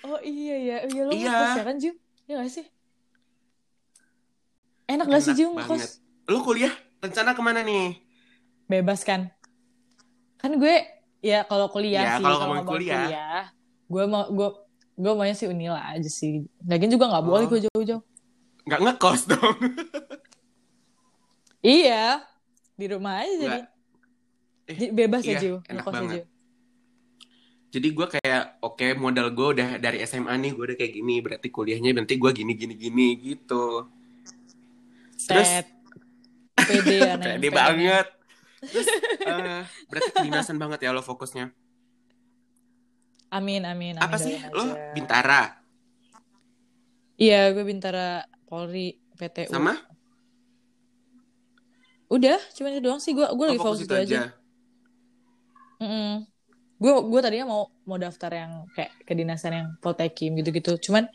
[0.02, 0.76] Oh iya ya.
[0.84, 1.30] Iya lo Iya.
[1.30, 1.94] ngekos ya kan, Jum?
[2.26, 2.66] Iya gak sih?
[4.84, 6.02] Enak gak sih, Enak Jum, ngekos?
[6.26, 8.02] lu kuliah rencana ke mana nih
[8.66, 9.30] Bebas kan?
[10.36, 10.74] Kan gue,
[11.20, 12.24] ya kalau kuliah Ya, sih.
[12.24, 13.46] kalau ngomongin ngomong kuliah.
[13.86, 14.48] gue mau, gue,
[14.96, 16.42] gue maunya sih Unila aja sih.
[16.66, 17.48] Lagian juga gak boleh Oh.
[17.48, 18.02] gue jauh-jauh.
[18.62, 19.58] Nggak ngekos dong
[21.62, 22.26] Iya.
[22.74, 23.60] Di rumah aja jadi.
[24.66, 26.10] Eh, bebas iya, aja, Ngekos banget.
[26.12, 26.24] aja.
[27.72, 31.48] jadi gue kayak oke modal gue udah dari SMA nih gue udah kayak gini berarti
[31.48, 33.88] kuliahnya nanti gue gini gini gini gitu
[35.18, 35.66] Terus- Set.
[36.52, 38.06] Pede ya, pede banget
[38.60, 38.86] terus
[39.18, 41.50] eh, berarti kedinasan banget ya lo fokusnya.
[43.30, 43.98] Amin, amin, amin.
[43.98, 44.92] apa sih doain lo aja.
[44.92, 45.42] bintara
[47.14, 49.48] Iya, gue Bintara Polri PTU.
[49.48, 49.80] sama
[52.12, 53.16] Udah, cuma itu doang sih.
[53.16, 54.04] Gue gue oh, lagi fokus fokus itu aja.
[54.04, 54.22] aja
[55.80, 56.28] Mm-mm.
[56.76, 60.76] Gue gue tadinya mau mau daftar yang kayak kedinasan yang poltekim gitu-gitu.
[60.76, 61.08] Cuman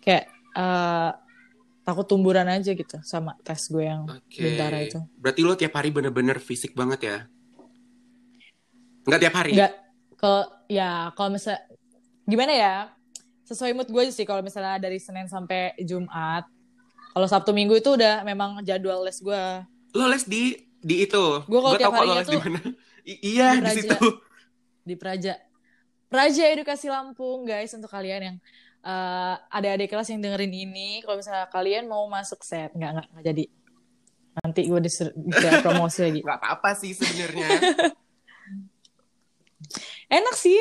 [0.00, 1.12] kayak eh,
[1.84, 5.00] takut tumburan aja gitu sama tes gue yang oke Bintara itu.
[5.18, 7.18] berarti lo tiap hari bener-bener fisik banget ya
[9.08, 9.74] nggak tiap hari Enggak
[10.20, 11.56] kalau ya kalau misal
[12.28, 12.74] gimana ya?
[13.48, 16.44] Sesuai mood gue aja sih kalau misalnya dari Senin sampai Jumat.
[17.10, 19.44] Kalau Sabtu Minggu itu udah memang jadwal les gue.
[19.90, 22.40] lo les di di itu Gua kalau tiap tahu kok lo harinya les di tuh
[22.40, 22.60] mana
[23.02, 23.74] I- iya di di Praja.
[23.74, 24.08] situ
[24.80, 25.32] di Praja.
[26.06, 28.36] Praja Edukasi Lampung, guys, untuk kalian yang
[28.80, 33.24] eh, adik-adik kelas yang dengerin ini, kalau misalnya kalian mau masuk set, nggak nggak nggak
[33.24, 33.44] jadi.
[34.36, 35.12] Nanti gue disuruh
[35.60, 36.20] promosi lagi.
[36.26, 37.46] nggak apa-apa sih sebenarnya
[40.10, 40.58] enak sih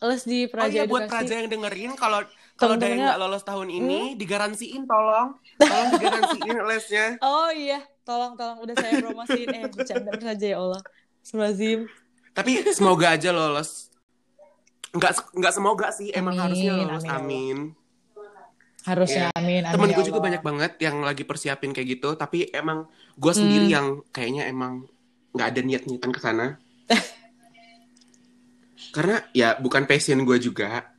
[0.00, 1.12] les di Oh Praja iya buat Edukasi.
[1.12, 2.24] Praja yang dengerin kalau
[2.60, 7.06] kalau dari Temen-temennya- nggak lolos tahun ini digaransiin tolong tolong digaransiin lesnya.
[7.18, 10.84] Oh iya, tolong tolong udah saya promosiin eh bercanda saja ya Allah.
[11.20, 11.88] Semazim.
[12.30, 13.88] Tapi semoga aja lolos.
[14.90, 17.58] Nggak nggak semoga sih emang Amin, harusnya lolos amin, amin.
[18.80, 19.62] Harusnya amin.
[19.62, 20.26] amin Temen ya gue juga Allah.
[20.28, 23.72] banyak banget yang lagi persiapin kayak gitu tapi emang gue sendiri Hmm.
[23.72, 24.84] yang kayaknya emang
[25.30, 26.60] nggak ada niat niatan ke sana.
[28.90, 30.89] Karena ya bukan passion gue juga.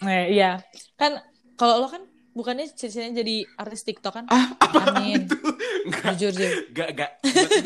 [0.00, 0.62] Eh, iya.
[0.94, 1.18] Kan
[1.54, 4.24] kalau lo kan bukannya cita-citanya jadi artis TikTok kan?
[4.28, 5.26] Ah, apa Amin.
[5.26, 5.34] itu?
[5.84, 6.52] Enggak, Jujur, jujur.
[6.70, 7.10] Gak, gak.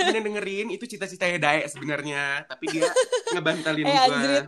[0.09, 2.47] Yang dengerin, itu cita-citanya Dae sebenarnya.
[2.47, 2.89] Tapi dia
[3.31, 4.05] ngebantalin Eh, gua.
[4.07, 4.47] anjrit.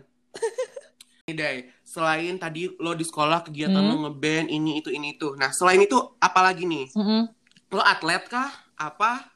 [1.24, 3.90] Ini Dae, selain tadi lo di sekolah kegiatan Hmm.
[3.90, 5.32] lo ngeband, ini, itu, ini, itu.
[5.34, 6.92] Nah, selain itu, apa lagi nih?
[6.92, 7.22] Mm-mm.
[7.70, 8.48] Lo atlet kah?
[8.74, 9.28] Apa?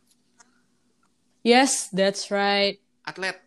[1.41, 2.77] Yes, that's right.
[3.03, 3.41] Atlet?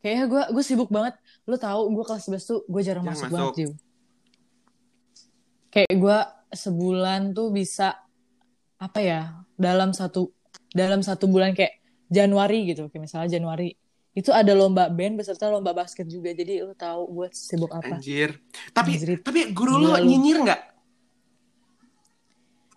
[0.00, 1.14] Kayaknya gue gue sibuk banget.
[1.44, 3.34] Lo tahu gue kelas 11 tuh gue jarang Jarang masuk, masuk.
[3.34, 3.70] banget, Jiw.
[5.74, 6.18] Kayak gue
[6.54, 7.98] sebulan tuh bisa
[8.78, 9.42] apa ya?
[9.58, 10.30] Dalam satu
[10.70, 13.74] dalam satu bulan kayak Januari gitu, kayak misalnya Januari
[14.14, 16.30] itu ada lomba band beserta lomba basket juga.
[16.30, 17.98] Jadi lo tahu gue sibuk apa?
[17.98, 18.38] Anjir.
[18.70, 19.20] Tapi, Anjrit.
[19.26, 20.06] tapi guru lo lu.
[20.06, 20.62] nyinyir nggak?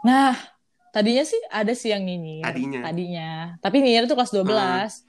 [0.01, 0.33] Nah,
[0.89, 2.41] tadinya sih ada sih yang nyinyir.
[2.41, 2.79] Tadinya.
[2.89, 3.31] Tadinya.
[3.61, 5.05] Tapi nyinyir itu kelas 12.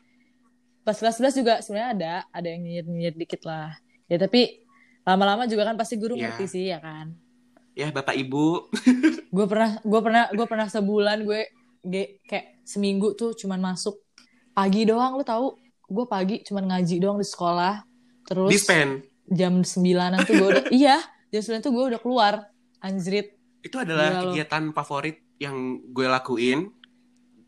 [0.84, 3.76] Pas kelas 11 juga sebenarnya ada, ada yang nyinyir-nyinyir dikit lah.
[4.08, 4.64] Ya tapi
[5.08, 6.28] lama-lama juga kan pasti guru Ya.
[6.32, 7.16] ngerti sih ya kan.
[7.78, 8.74] Ya, Bapak Ibu.
[9.30, 11.46] Gue pernah gue pernah gue pernah sebulan gue
[11.80, 14.02] ge- kayak seminggu tuh cuman masuk
[14.50, 15.54] pagi doang lu tahu.
[15.86, 17.84] Gue pagi cuman ngaji doang di sekolah.
[18.24, 19.04] Terus Dispen.
[19.24, 22.34] jam 9-an tuh gue udah iya, jam 9 tuh gue udah keluar.
[22.78, 23.36] Anjrit.
[23.60, 24.24] Itu adalah Gila lo.
[24.32, 26.72] kegiatan favorit yang gue lakuin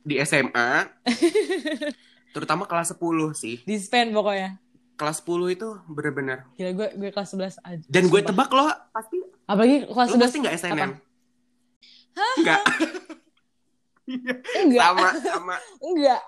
[0.01, 0.87] di SMA.
[2.35, 3.03] Terutama kelas 10
[3.35, 3.57] sih.
[3.65, 4.63] Dispen pokoknya.
[4.95, 6.47] Kelas 10 itu bener-bener.
[6.55, 7.85] Gila gue gue kelas 11 aja.
[7.85, 9.17] Dan gue tebak lo pasti
[9.51, 10.91] Apalagi kelas lo 11 pasti nggak SNM.
[12.39, 12.63] Enggak.
[14.61, 15.57] Enggak, sama sama.
[15.79, 16.23] enggak.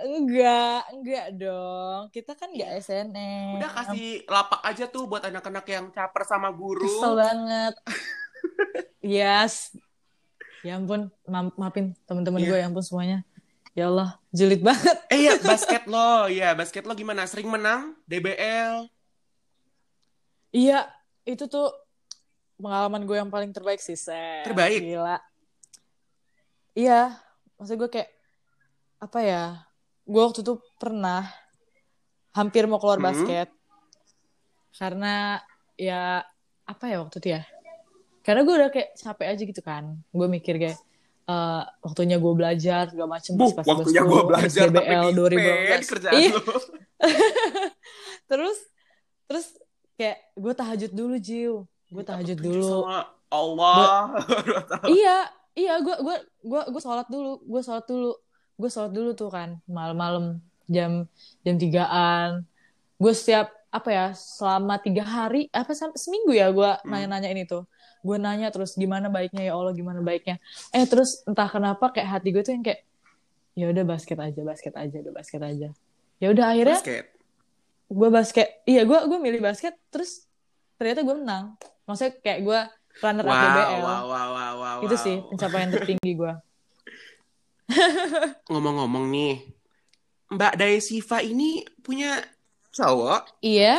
[0.00, 2.02] enggak, enggak dong.
[2.10, 3.58] Kita kan enggak SNM.
[3.58, 6.82] Udah kasih lapak aja tuh buat anak-anak yang caper sama guru.
[6.82, 7.74] Kesel banget.
[9.02, 9.74] yes.
[10.60, 12.48] Ya ampun, ma- maafin teman-teman Iya.
[12.48, 13.18] gue ya ampun semuanya.
[13.72, 14.96] Ya Allah, julid banget.
[15.08, 16.26] Eh iya, basket lo.
[16.26, 17.22] Iya, basket lo gimana?
[17.24, 17.94] Sering menang?
[18.04, 18.90] DBL?
[20.50, 20.90] Iya,
[21.22, 21.70] itu tuh
[22.60, 24.44] pengalaman gue yang paling terbaik sih, Seth.
[24.44, 24.80] Terbaik?
[24.80, 25.16] Gila.
[26.72, 27.16] Iya,
[27.56, 28.10] maksud gue kayak
[28.98, 29.44] apa ya?
[30.04, 31.26] Gue waktu itu pernah
[32.30, 33.08] hampir mau keluar Hmm.
[33.08, 33.48] basket
[34.70, 35.42] karena
[35.74, 36.22] ya
[36.62, 37.42] apa ya waktu itu ya?
[38.20, 39.84] Karena gue udah kayak capek aja gitu kan.
[40.08, 40.78] Gue mikir kayak
[41.26, 44.78] eh, waktunya gue belajar segala macem Buh, pas- pas waktunya gue belajar di
[45.10, 45.86] 2012.
[45.86, 46.32] kerjaan Iya,
[48.30, 48.58] terus
[49.24, 49.46] terus
[49.94, 51.54] kayak gue tahajud dulu Jiw
[51.90, 52.64] gue tahajud dulu.
[52.80, 52.98] sama
[53.28, 54.14] Allah.
[54.90, 55.16] iya
[55.52, 58.10] iya gue gue gue gue sholat dulu gue sholat dulu
[58.56, 61.04] gue sholat dulu tuh kan malam-malam jam
[61.42, 62.46] jam tigaan.
[62.96, 66.90] Gue setiap apa ya selama tiga hari apa seminggu ya gue Hmm.
[66.90, 67.66] nanya-nanya ini tuh
[68.00, 70.38] gue nanya terus gimana baiknya ya Allah gimana baiknya?
[70.70, 72.82] Eh terus entah kenapa kayak hati gue tuh yang kayak
[73.52, 75.68] ya udah basket aja basket aja udah basket aja.
[76.16, 77.06] Ya udah akhirnya Basket.
[77.88, 80.26] gue basket iya gue gue milih basket terus
[80.76, 81.56] ternyata gue menang
[81.88, 82.60] maksudnya kayak gue
[83.00, 84.78] runner up Wow, DBL wow, wow, wow, wow.
[84.84, 85.04] itu wow.
[85.04, 86.34] sih pencapaian tertinggi gue
[88.50, 89.46] Ngomong-ngomong nih,
[90.34, 92.18] Mbak Daya Siva ini punya
[92.74, 93.38] cowok?
[93.46, 93.78] iya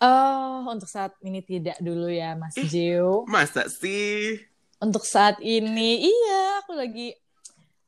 [0.00, 2.64] Oh, untuk saat ini tidak dulu ya, Mas Ih.
[2.64, 3.28] Jiu.
[3.28, 4.40] Masa sih?
[4.80, 7.12] Untuk saat ini, iya, aku lagi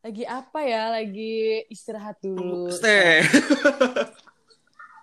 [0.04, 0.92] lagi apa ya?
[0.92, 2.68] Lagi istirahat dulu.
[2.68, 3.24] Stay.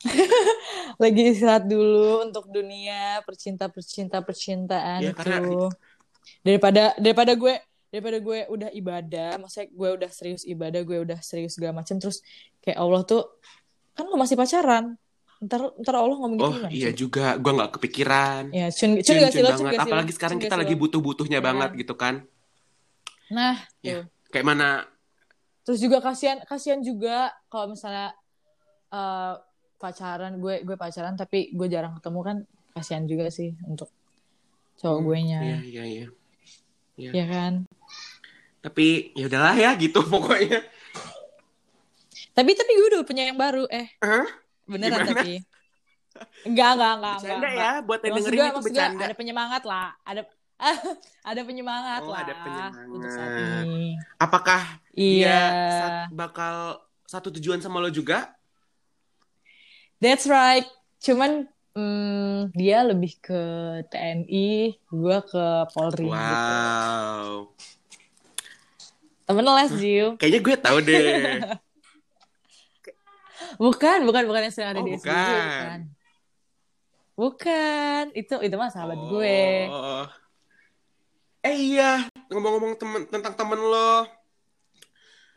[1.04, 5.68] Lagi istirahat dulu untuk dunia percinta percinta percintaan Ya, karena- itu.
[6.40, 7.56] Daripada daripada gue
[7.90, 12.22] daripada gue udah ibadah, maksudnya gue udah serius ibadah, gue udah serius segala macam, terus
[12.62, 13.26] kayak Allah tuh
[13.92, 14.94] kan lo masih pacaran.
[15.40, 16.70] Ntar ntar Allah ngomong gitu Oh gimana?
[16.70, 18.44] iya juga, gue nggak kepikiran.
[18.52, 19.82] Ya, cun, cun, Cun, gak cun cun banget.
[19.82, 20.80] Apalagi sekarang Cun kita lagi lo?
[20.84, 21.44] butuh-butuhnya Ya.
[21.44, 22.16] banget gitu kan.
[23.32, 24.04] Nah, Ya.
[24.04, 24.04] tuh.
[24.30, 24.70] Kayak mana?
[25.64, 28.14] Terus juga kasihan kasihan juga kalau misalnya
[28.90, 29.34] eh,
[29.80, 32.38] pacaran gue gue pacaran tapi gue jarang ketemu kan
[32.72, 33.88] kasihan juga sih untuk
[34.76, 36.06] cowok gue nya Iya, iya,
[36.96, 37.12] iya.
[37.12, 37.54] ya kan
[38.60, 40.60] Tapi ya udahlah ya gitu pokoknya.
[42.30, 44.28] tapi tapi gue udah punya yang baru eh Hah?
[44.66, 45.12] beneran Gimana?
[45.14, 45.32] tapi
[46.44, 47.56] enggak enggak enggak enggak, Bercanda enggak.
[47.56, 49.04] ya, buat yang dengerin gue itu bercanda.
[49.04, 50.22] ada penyemangat lah ada
[51.32, 52.84] ada penyemangat Oh, lah ada penyemangat.
[52.90, 54.62] untuk saat ini Apakah
[54.92, 56.56] iya dia bakal
[57.04, 58.36] satu tujuan sama lo juga?
[60.00, 60.64] That's right.
[61.04, 63.42] Cuman hmm, dia lebih ke
[63.92, 66.08] TNI, gue ke Polri.
[66.08, 66.16] Gitu.
[66.16, 67.52] Wow.
[69.28, 70.08] Temen les, Jiu.
[70.20, 71.16] Kayaknya gue tahu deh.
[73.60, 75.12] Bukan, bukan, bukan yang sering ada Oh, di bukan.
[75.12, 75.80] bukan.
[77.20, 79.68] Bukan, itu itu mah sahabat gue.
[79.68, 80.08] Oh.
[81.44, 84.08] Eh iya, ngomong-ngomong temen, tentang temen lo,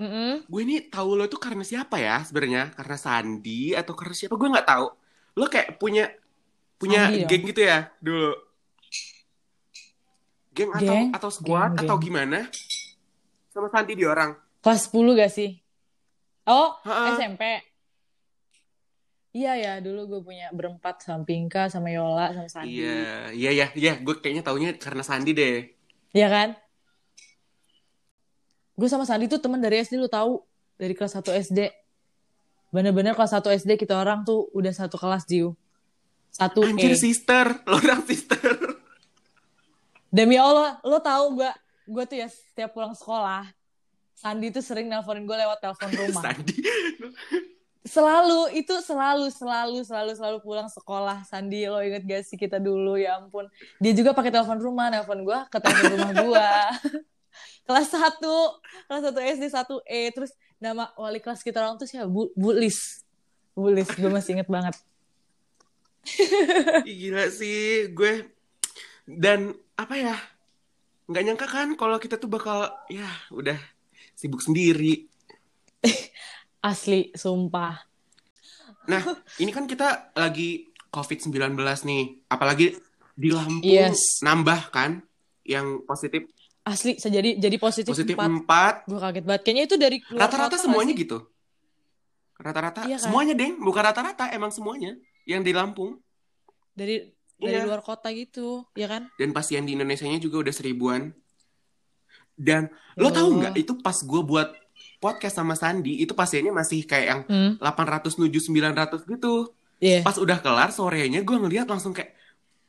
[0.03, 0.43] Mm-mm.
[0.51, 2.75] gue ini tahu lo itu karena siapa ya sebenarnya?
[2.75, 4.35] Karena Sandi atau karena siapa?
[4.35, 4.87] Gue nggak tahu.
[5.39, 6.11] Lo kayak punya
[6.75, 7.29] punya Sandi dong.
[7.31, 8.31] geng gitu ya dulu.
[10.53, 11.09] Geng atau Geng?
[11.17, 12.05] atau squad Geng, atau geng.
[12.11, 12.39] gimana?
[13.49, 14.35] Sama Sandi di orang.
[14.61, 15.51] Kelas 10 gak sih?
[16.45, 17.15] Oh, Ha-ha.
[17.17, 17.43] SMP.
[19.33, 22.85] Iya ya, dulu gue punya berempat sama Pinka, sama Yola, sama Sandi.
[22.85, 23.93] Iya, iya, iya, iya.
[24.05, 25.73] Gue kayaknya taunya karena Sandi deh.
[26.13, 26.49] Iya kan?
[28.83, 30.43] Gue sama Sandi tuh teman dari SD lu tahu,
[30.75, 31.71] dari kelas 1 SD.
[32.75, 35.55] Bener-bener kelas 1 SD kita orang tuh udah satu kelas Jiu.
[36.35, 36.99] Satu Anjir E.
[36.99, 38.43] sister, lo orang sister.
[40.11, 41.55] Demi Allah, lo tahu gak?
[41.87, 43.47] Gue tuh ya setiap pulang sekolah,
[44.19, 46.35] Sandi tuh sering nelponin gue lewat telepon rumah.
[46.35, 46.59] Sandi.
[47.87, 51.23] Selalu, itu selalu, selalu, selalu, selalu pulang sekolah.
[51.23, 52.99] Sandi, lo inget gak sih kita dulu?
[52.99, 53.47] Ya ampun.
[53.79, 56.51] Dia juga pakai telepon rumah, nelpon gue ke telepon rumah gue.
[57.65, 58.21] kelas 1,
[58.89, 60.01] kelas 1 SD 1 E.
[60.11, 62.07] Terus nama wali kelas kita orang tuh siapa?
[62.07, 63.03] Bu, Bu Lis.
[63.53, 64.77] Bu Lis, gue masih inget banget.
[66.83, 68.27] Ih, Gila sih, gue
[69.07, 70.17] dan apa ya?
[71.07, 73.59] Nggak nyangka kan kalau kita tuh bakal ya udah
[74.15, 75.07] sibuk sendiri.
[76.63, 77.83] Asli, sumpah.
[78.87, 79.03] Nah,
[79.39, 81.55] ini kan kita lagi COVID-19
[81.87, 82.05] nih.
[82.27, 82.79] Apalagi
[83.15, 84.23] di Lampung Yes.
[84.23, 85.03] nambah kan
[85.43, 86.27] yang positif
[86.63, 88.47] Asli, jadi jadi positif, positif 4.
[88.47, 88.87] 4.
[88.87, 89.43] Gue kaget banget.
[89.43, 91.03] Kayaknya itu dari Rata-rata semuanya sih?
[91.03, 91.19] gitu.
[92.37, 93.03] Rata-rata Iya kan?
[93.03, 93.59] semuanya, Deng.
[93.59, 94.95] Bukan rata-rata, emang semuanya
[95.25, 95.99] yang di Lampung.
[96.73, 97.03] Dari
[97.37, 97.67] dari Iya.
[97.67, 99.11] luar kota gitu, ya kan?
[99.17, 101.11] Dan pasien di Indonesia-nya juga udah seribuan.
[102.33, 103.13] Dan lo Oh.
[103.13, 104.49] tahu nggak itu pas gue buat
[104.99, 109.51] podcast sama Sandi itu pasiennya masih kayak yang Hmm, 800 menuju 900 gitu.
[109.79, 110.01] iya.
[110.01, 112.15] Pas udah kelar sorenya gue ngeliat langsung kayak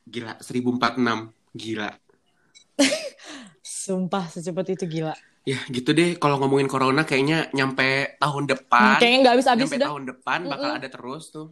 [0.04, 1.90] gila 1046 gila.
[3.84, 5.12] Sumpah secepat itu gila.
[5.44, 8.96] Ya gitu deh kalau ngomongin corona kayaknya nyampe tahun Hmm, depan.
[8.96, 9.88] kayaknya nggak habis-habis nyampe udah.
[9.92, 10.78] tahun depan bakal Mm-mm.
[10.80, 11.48] ada terus tuh.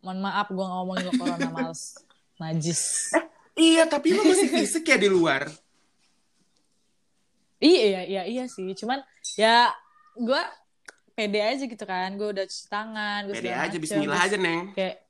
[0.00, 1.98] Mohon maaf gue ngomongin lo corona males.
[2.38, 3.10] Najis.
[3.52, 5.50] Iya tapi lo masih fisik ya di luar.
[7.60, 8.64] Iya, iya, iya, iya sih.
[8.72, 9.02] Cuman
[9.36, 9.68] ya
[10.14, 10.42] gue
[11.12, 12.14] pede aja gitu kan.
[12.14, 13.28] Gue udah cuci tangan.
[13.28, 13.80] Gua Pede aja macem.
[13.82, 14.72] Bismillah aja neng.
[14.72, 15.02] Kayak,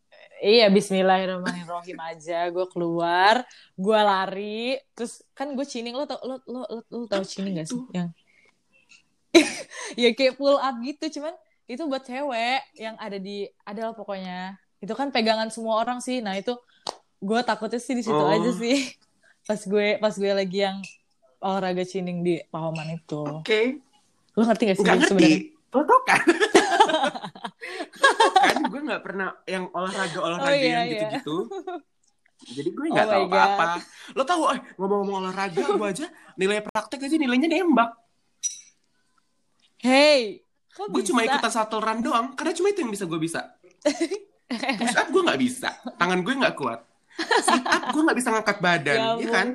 [0.43, 2.49] iya Bismillahirrahmanirrahim aja.
[2.49, 3.45] Gue keluar,
[3.77, 4.81] gue lari.
[4.93, 5.95] Terus kan gue cining.
[5.95, 7.81] Lo tau, lo, lo, lo, lo tau cining gak sih?
[7.93, 8.09] Yang
[10.01, 11.21] ya kayak pull up gitu.
[11.21, 14.59] Cuman itu buat cewek yang ada di, adalah pokoknya.
[14.81, 16.19] Itu kan pegangan semua orang sih.
[16.19, 16.57] Nah itu
[17.21, 18.27] gue takutnya sih di situ Oh.
[18.29, 18.97] aja sih.
[19.49, 20.79] Pas gue, pas gue lagi yang
[21.41, 23.19] olahraga cining di Pahoman itu.
[23.41, 23.81] Oke.
[24.37, 25.09] Lo ngerti gak sih ngerti.
[25.11, 25.39] sebenarnya?
[25.73, 26.23] Lo tau kan?
[28.71, 30.93] Gue nggak pernah yang olahraga-olahraga Oh, iya, yang iya.
[30.95, 31.37] gitu-gitu.
[32.41, 33.65] Jadi gue nggak Oh tahu apa-apa.
[34.15, 37.91] Lo tahu, eh, ngomong-ngomong olahraga, gue aja nilai praktek aja nilainya nembak.
[39.77, 43.41] Hey, Gue cuma ikutan shuttle run doang, karena cuma itu yang bisa gue bisa.
[44.81, 46.81] Push up gue nggak bisa, tangan gue nggak kuat.
[47.43, 49.49] Sit up gue nggak bisa ngangkat badan, Ya ya, kan?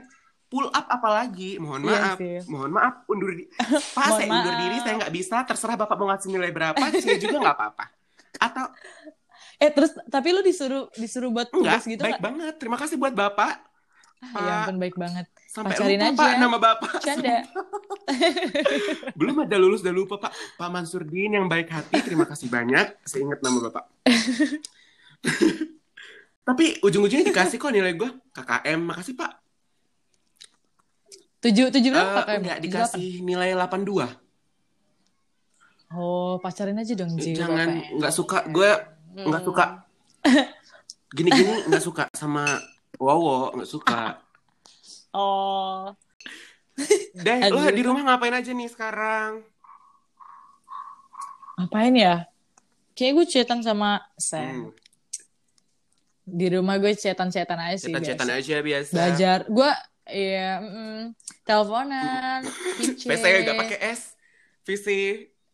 [0.45, 2.37] Pull up apalagi, mohon Iya maaf, sih.
[2.45, 3.49] mohon maaf, undur diri.
[3.97, 4.61] Mohon saya undur maaf.
[4.61, 5.35] diri, saya nggak bisa.
[5.41, 7.85] Terserah bapak mau ngasih nilai berapa, saya juga nggak apa-apa.
[8.37, 8.65] Atau
[9.57, 12.23] Eh terus tapi lu disuruh disuruh buat enggak, tugas gitu baik nggak?
[12.23, 12.53] banget.
[12.57, 13.53] Terima kasih buat bapak.
[14.25, 15.27] Ah, ya ampun baik banget.
[15.45, 16.17] Sampai Pacarin lupa aja.
[16.17, 16.91] pak nama bapak.
[16.99, 17.37] Canda.
[19.19, 20.31] Belum ada lulus udah lupa pak.
[20.55, 21.95] Pak Mansur Din yang baik hati.
[22.01, 22.99] Terima kasih banyak.
[23.01, 23.83] Saya ingat nama bapak.
[26.45, 28.79] Tapi ujung-ujungnya dikasih kok nilai gue KKM.
[28.79, 29.31] Makasih pak.
[31.39, 32.39] Tujuh tujuh Eh, berapa KM?
[32.41, 33.55] enggak Tujuh dikasih nilai 82.
[33.55, 34.09] delapan?
[35.91, 37.31] Oh pacarin aja dong Ji.
[37.31, 38.69] Jangan nggak suka gue
[39.17, 39.47] nggak Hmm.
[39.47, 39.65] suka
[41.09, 42.43] gini-gini nggak suka sama
[42.95, 44.01] Wowo nggak suka.
[45.15, 45.95] Oh.
[47.15, 47.71] Deh, lo Aduh.
[47.71, 49.47] di rumah ngapain aja nih sekarang?
[51.55, 52.27] Ngapain ya?
[52.91, 54.43] Kayak gue chatan sama Sam.
[54.43, 54.63] Hmm,
[56.25, 57.87] Di rumah gue chatan-chatan aja sih.
[57.87, 58.91] cetan-cetan aja biasa.
[58.91, 59.39] Belajar.
[59.47, 59.71] Gue
[60.05, 61.01] Iya, mm,
[61.41, 62.45] teleponan,
[62.77, 63.07] PC.
[63.07, 64.01] PC nggak pakai S.
[64.61, 65.01] Visi.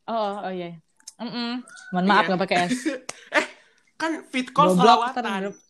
[0.03, 0.75] Oh, oh iya.
[1.15, 1.61] Mm-mm.
[1.93, 2.27] Mohon maaf Iya.
[2.27, 2.77] nggak pakai S.
[3.31, 3.45] eh,
[4.01, 5.13] kan fit call Goblok.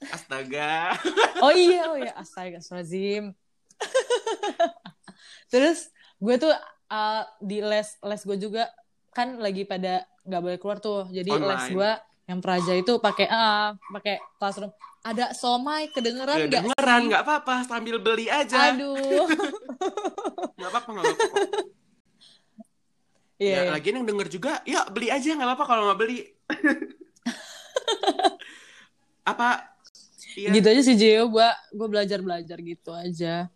[0.08, 0.96] Astaga.
[1.44, 3.36] Oh iya, oh iya, astagfirullahaladzim.
[5.52, 5.90] Terus
[6.22, 6.54] gue tuh
[6.88, 8.70] uh, di les les gue juga
[9.12, 11.10] kan lagi pada nggak boleh keluar tuh.
[11.12, 11.50] Jadi Online.
[11.50, 11.92] les gue
[12.30, 14.72] Yang Praja itu pakai ah pakai classroom.
[15.02, 16.64] Ada somai kedengeran Ya, nggak?
[16.70, 17.08] dengeran sih?
[17.10, 18.70] nggak apa-apa sambil beli aja.
[18.72, 19.26] Aduh.
[20.62, 21.38] Nggak apa-apa nggak apa-apa.
[23.42, 23.50] Iya.
[23.50, 23.72] Ya, iya.
[23.74, 26.22] lagian yang denger juga, ya beli aja nggak apa-apa kalau nggak beli.
[29.24, 29.68] Apa?
[30.34, 30.50] Iya.
[30.52, 33.52] Gitu aja sih Gio, gua gua belajar-belajar gitu aja.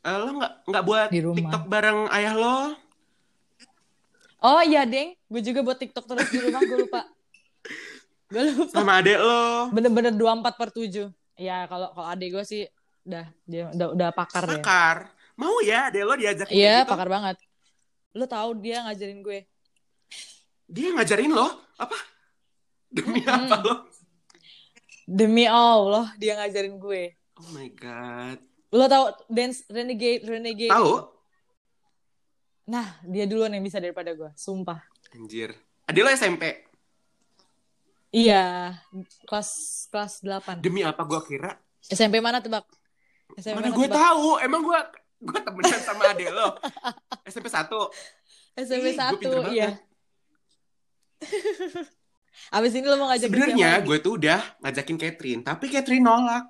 [0.00, 1.36] Eh, lo nggak nggak buat Di rumah.
[1.42, 2.56] TikTok bareng ayah lo?
[4.38, 5.16] Oh iya, Deng.
[5.26, 7.02] Gue juga buat TikTok terus di rumah, gue lupa.
[8.26, 8.70] Gue lupa.
[8.72, 9.70] sama adek lo?
[9.70, 11.10] Bener-bener 24 per 7.
[11.36, 12.62] Ya, kalau kalau adik gue sih
[13.02, 14.46] udah dia udah udah pakar.
[14.46, 14.96] Pakar.
[15.34, 16.90] Mau ya adek lo diajak Iya, gitu?
[16.90, 17.36] pakar banget.
[18.14, 19.40] Lu tahu dia ngajarin gue.
[20.64, 21.48] Dia ngajarin lo?
[21.76, 21.96] Apa?
[22.90, 23.74] Demi apa lo?
[25.06, 27.14] Demi Allah, dia ngajarin gue.
[27.38, 28.38] Oh my god.
[28.74, 30.72] Lo tahu dance renegade renegade?
[30.72, 30.94] Tahu?
[32.66, 34.82] Nah, dia duluan yang bisa daripada gue, sumpah.
[35.14, 35.54] Anjir.
[35.86, 36.66] Adek lo SMP?
[38.10, 38.74] Iya,
[39.28, 39.50] kelas
[39.92, 40.58] kelas 8.
[40.58, 41.54] Demi apa gua kira?
[41.86, 42.66] SMP mana tebak?
[43.38, 43.98] SMP Mana gue tebak?
[44.02, 44.28] tahu?
[44.42, 44.78] Emang gue
[45.22, 46.58] gue temenan sama adek lo.
[47.22, 47.70] SMP 1.
[48.66, 49.70] SMP Ih, pinter 1, iya.
[52.48, 56.46] Abis ini lo mau ngajakin Sebenarnya gue tuh udah ngajakin Catherine, tapi Catherine nolak.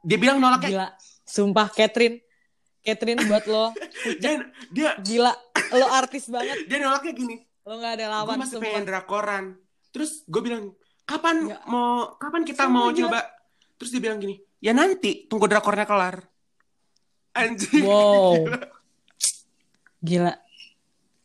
[0.00, 0.88] Dia bilang nolaknya Gila,
[1.24, 2.20] sumpah Catherine.
[2.80, 3.72] Catherine buat lo
[4.20, 5.32] dia dia gila,
[5.72, 6.68] lo artis banget.
[6.68, 7.36] dia nolaknya gini.
[7.64, 8.64] Lo gak ada Gue lawan masih sumpah.
[8.68, 9.44] pengen drakoran.
[9.88, 11.58] Terus gue bilang, "Kapan Ya.
[11.64, 13.08] mau kapan kita Sumpah, mau gila.
[13.08, 13.20] coba?"
[13.74, 16.20] Terus dia bilang gini, "Ya nanti, tunggu drakornya kelar."
[17.32, 17.82] Anjing.
[17.82, 18.44] Wow.
[20.04, 20.36] Gila.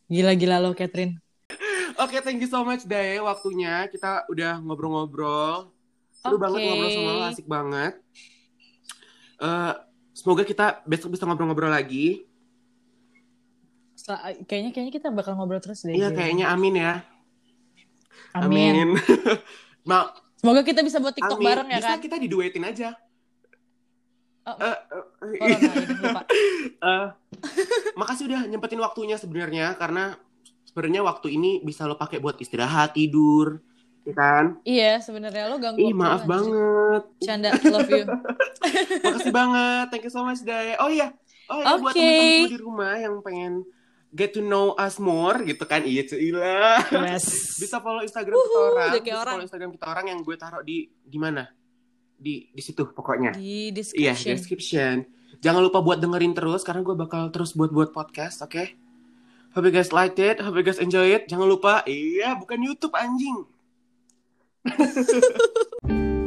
[0.06, 1.20] Gila-gila lo Catherine.
[1.96, 3.86] Oke, thank you so much Dae waktunya.
[3.86, 5.72] Kita udah ngobrol-ngobrol.
[6.12, 6.42] Seru Oke.
[6.42, 7.92] banget ngobrol sama lo, asik banget.
[9.40, 9.72] Eh,
[10.12, 12.28] semoga kita besok bisa ngobrol-ngobrol lagi.
[13.94, 15.96] Setelah- kayaknya kayaknya kita bakal ngobrol terus deh.
[15.96, 16.94] Iya, kayaknya amin ya.
[18.32, 18.94] Amin.
[19.88, 21.48] Mau Semoga kita bisa buat TikTok amin.
[21.52, 22.00] bareng ya Bisa kan.
[22.00, 22.96] kita diduetin aja.
[24.40, 25.04] Oh, Eh, eh,
[25.36, 26.22] Corona lupa.
[26.80, 27.06] eh,
[27.92, 30.16] makasih udah nyempetin waktunya sebenarnya karena
[30.70, 33.58] sebenarnya waktu ini bisa lo pakai buat istirahat, tidur,
[34.02, 34.44] ya kan?
[34.62, 35.82] Iya, sebenarnya lo ganggu.
[35.82, 37.02] Ih, maaf banget.
[37.20, 38.06] Canda, love you.
[39.04, 39.84] Makasih banget.
[39.90, 40.78] Thank you so much, Day.
[40.78, 41.10] Oh iya.
[41.46, 41.98] Oh iya, buat Oke.
[41.98, 43.66] teman-teman di rumah yang pengen
[44.10, 45.82] get to know us more gitu kan.
[45.82, 46.78] Iya, Cila.
[47.10, 47.26] Yes.
[47.62, 48.90] Bisa follow Instagram kita Wuhu, orang.
[48.94, 49.34] Bisa orang.
[49.34, 51.50] follow Instagram kita orang yang gue taruh di di mana?
[52.14, 53.34] Di di situ pokoknya.
[53.34, 54.34] Di Iya, description.
[54.34, 54.94] description.
[55.40, 58.89] Jangan lupa buat dengerin terus karena gue bakal terus buat-buat podcast, oke?
[59.50, 61.26] Hope you guys liked it, hope you guys enjoy it.
[61.26, 63.46] Jangan lupa, iya bukan YouTube anjing.